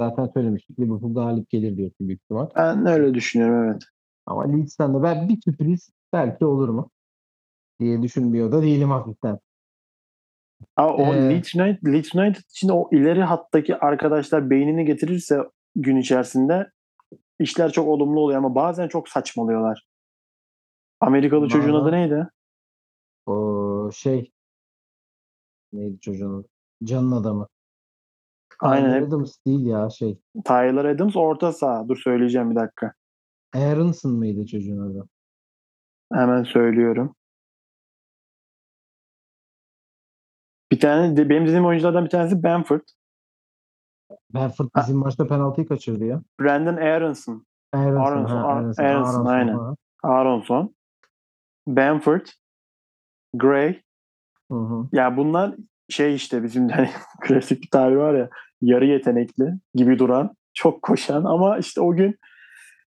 [0.00, 0.80] Zaten söylemiştik.
[0.80, 2.48] Liverpool galip gelir diyorsun büyük ihtimal.
[2.56, 3.82] ben öyle düşünüyorum evet.
[4.26, 6.90] Ama Leeds'ten de ben bir sürpriz belki olur mu?
[7.80, 9.38] diye düşünmüyor da değilim hafiften.
[10.76, 15.38] Ama o Ee, Leeds United, Leeds United için o ileri hattaki arkadaşlar beynini getirirse
[15.76, 16.70] gün içerisinde
[17.40, 19.86] işler çok olumlu oluyor ama bazen çok saçmalıyorlar.
[21.00, 22.28] Amerikalı çocuğun Bazen- adı neydi?
[23.26, 24.32] O şey
[25.76, 26.46] neydi çocuğun?
[26.84, 27.48] Canın adamı.
[28.60, 28.90] Aynen.
[28.90, 30.18] Tyler Adams değil ya şey.
[30.44, 31.88] Tyler Adams orta saha.
[31.88, 32.92] Dur söyleyeceğim bir dakika.
[33.54, 35.08] Aronson mıydı çocuğun adı?
[36.12, 37.14] Hemen söylüyorum.
[40.72, 42.80] Bir tane de, benim dediğim oyunculardan bir tanesi Bamford.
[44.34, 44.82] Benford Ha.
[44.82, 46.22] bizim maçta penaltıyı kaçırdı ya.
[46.40, 47.46] Brandon Aronson.
[47.72, 49.54] Aronson, Aronson, ha, Ar- Aronson, Aronson, Aronson, aynen.
[49.54, 49.76] ha.
[50.02, 50.74] Aronson.
[51.66, 52.26] Bamford.
[53.34, 53.82] Gray.
[54.50, 54.88] Hı hı.
[54.92, 55.54] Ya bunlar
[55.88, 56.90] şey işte bizim hani
[57.20, 58.30] klasik bir tabir var ya
[58.62, 62.18] yarı yetenekli gibi duran, çok koşan ama işte o gün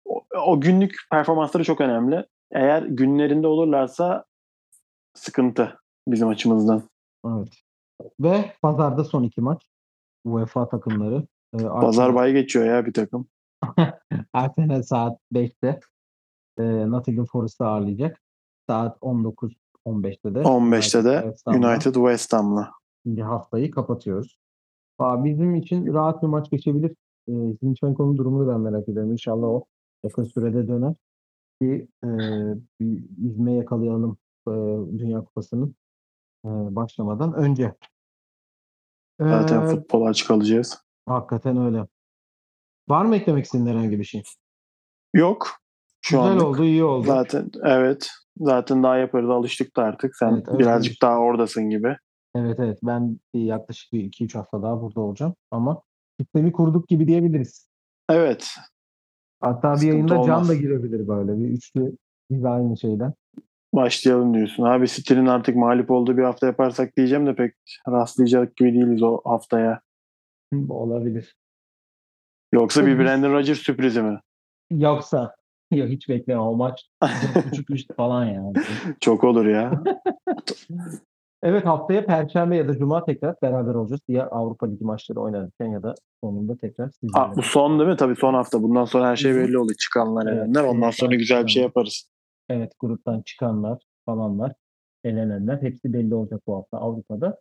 [0.05, 2.25] o, o günlük performansları çok önemli.
[2.51, 4.25] Eğer günlerinde olurlarsa
[5.13, 6.83] sıkıntı bizim açımızdan.
[7.25, 7.53] Evet.
[8.19, 9.63] Ve pazarda son iki maç.
[10.25, 11.27] UEFA takımları.
[11.53, 13.27] Ee, Pazar Arsenal- bay geçiyor ya bir takım.
[14.33, 15.79] Arsenal saat 5'te
[16.59, 18.21] e, Nottingham Forest'ı ağırlayacak.
[18.69, 18.97] Saat
[19.93, 22.71] 19-15'te de 15'te de West United West Ham'la.
[23.03, 24.37] Şimdi haftayı kapatıyoruz.
[24.99, 26.91] Aa, bizim için rahat bir maç geçebilir.
[27.27, 27.33] E,
[27.63, 29.11] Zinchenko'nun durumunu ben merak ediyorum.
[29.11, 29.65] İnşallah o
[30.03, 30.93] yakın sürede döner.
[31.61, 32.07] Ki e,
[32.79, 34.17] bir izme yakalayalım
[34.47, 34.51] e,
[34.99, 35.75] Dünya Kupası'nın.
[36.45, 37.75] e, başlamadan önce.
[39.19, 40.83] Zaten Ee, futbola aç kalacağız.
[41.05, 41.87] hakikaten öyle.
[42.89, 44.23] Var mı eklemek istediğin herhangi bir şey?
[45.13, 45.47] Yok.
[46.01, 46.45] Şu Güzel anlık.
[46.45, 47.05] oldu, iyi oldu.
[47.07, 48.09] Zaten evet.
[48.37, 49.29] Zaten daha yaparız.
[49.29, 50.15] Alıştık da artık.
[50.15, 51.97] Sen Evet, birazcık daha oradasın gibi.
[52.35, 55.81] Evet evet ben yaklaşık bir 2-3 hafta daha burada olacağım ama
[56.19, 57.69] sistemi kurduk gibi diyebiliriz.
[58.09, 58.51] Evet.
[59.41, 60.49] Hatta bir yayında Can olmaz.
[60.49, 61.97] da girebilir böyle bir üçlü
[62.31, 63.13] biz aynı şeyden.
[63.73, 64.63] Başlayalım diyorsun.
[64.63, 67.53] Abi City'nin artık mağlup olduğu bir hafta yaparsak diyeceğim de pek
[67.87, 69.81] rastlayacak gibi değiliz o haftaya.
[70.69, 71.35] Olabilir.
[72.53, 74.19] Yoksa bir Brandon Rodgers sürprizi mi?
[74.71, 75.35] Yoksa
[75.77, 78.53] yok hiç bekleme o maç 4.5 üst falan yani.
[78.99, 79.83] Çok olur ya.
[81.43, 84.01] Evet haftaya Perşembe ya da Cuma tekrar beraber olacağız.
[84.07, 87.25] Diğer Avrupa Ligi maçları oynanırken ya da sonunda tekrar sizlerle.
[87.25, 87.95] Aa, bu son değil mi?
[87.95, 88.63] Tabii son hafta.
[88.63, 89.73] Bundan sonra her şey belli olur.
[89.73, 90.63] Çıkanlar Evet, elenler.
[90.63, 92.09] Ondan sonra güzel bir şey yaparız.
[92.49, 94.53] Evet gruptan çıkanlar falanlar,
[95.03, 97.39] elenenler hepsi belli olacak bu hafta Avrupa'da.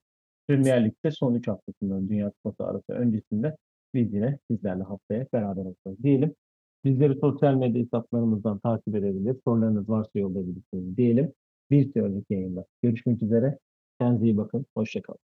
[0.48, 3.56] Premier Lig'de son 3 haftasından Dünya Kupası arası öncesinde
[3.94, 6.34] biz yine sizlerle haftaya beraber olacağız diyelim.
[6.84, 9.36] Bizleri sosyal medya hesaplarımızdan takip edebilir.
[9.44, 11.32] Sorularınız varsa yollayabilirsiniz diyelim.
[11.70, 13.58] Bir sonraki yayında görüşmek üzere.
[14.00, 14.66] Kendinize iyi bakın.
[14.76, 15.18] Hoşçakalın.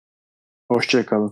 [0.71, 1.31] Hoşçakalın.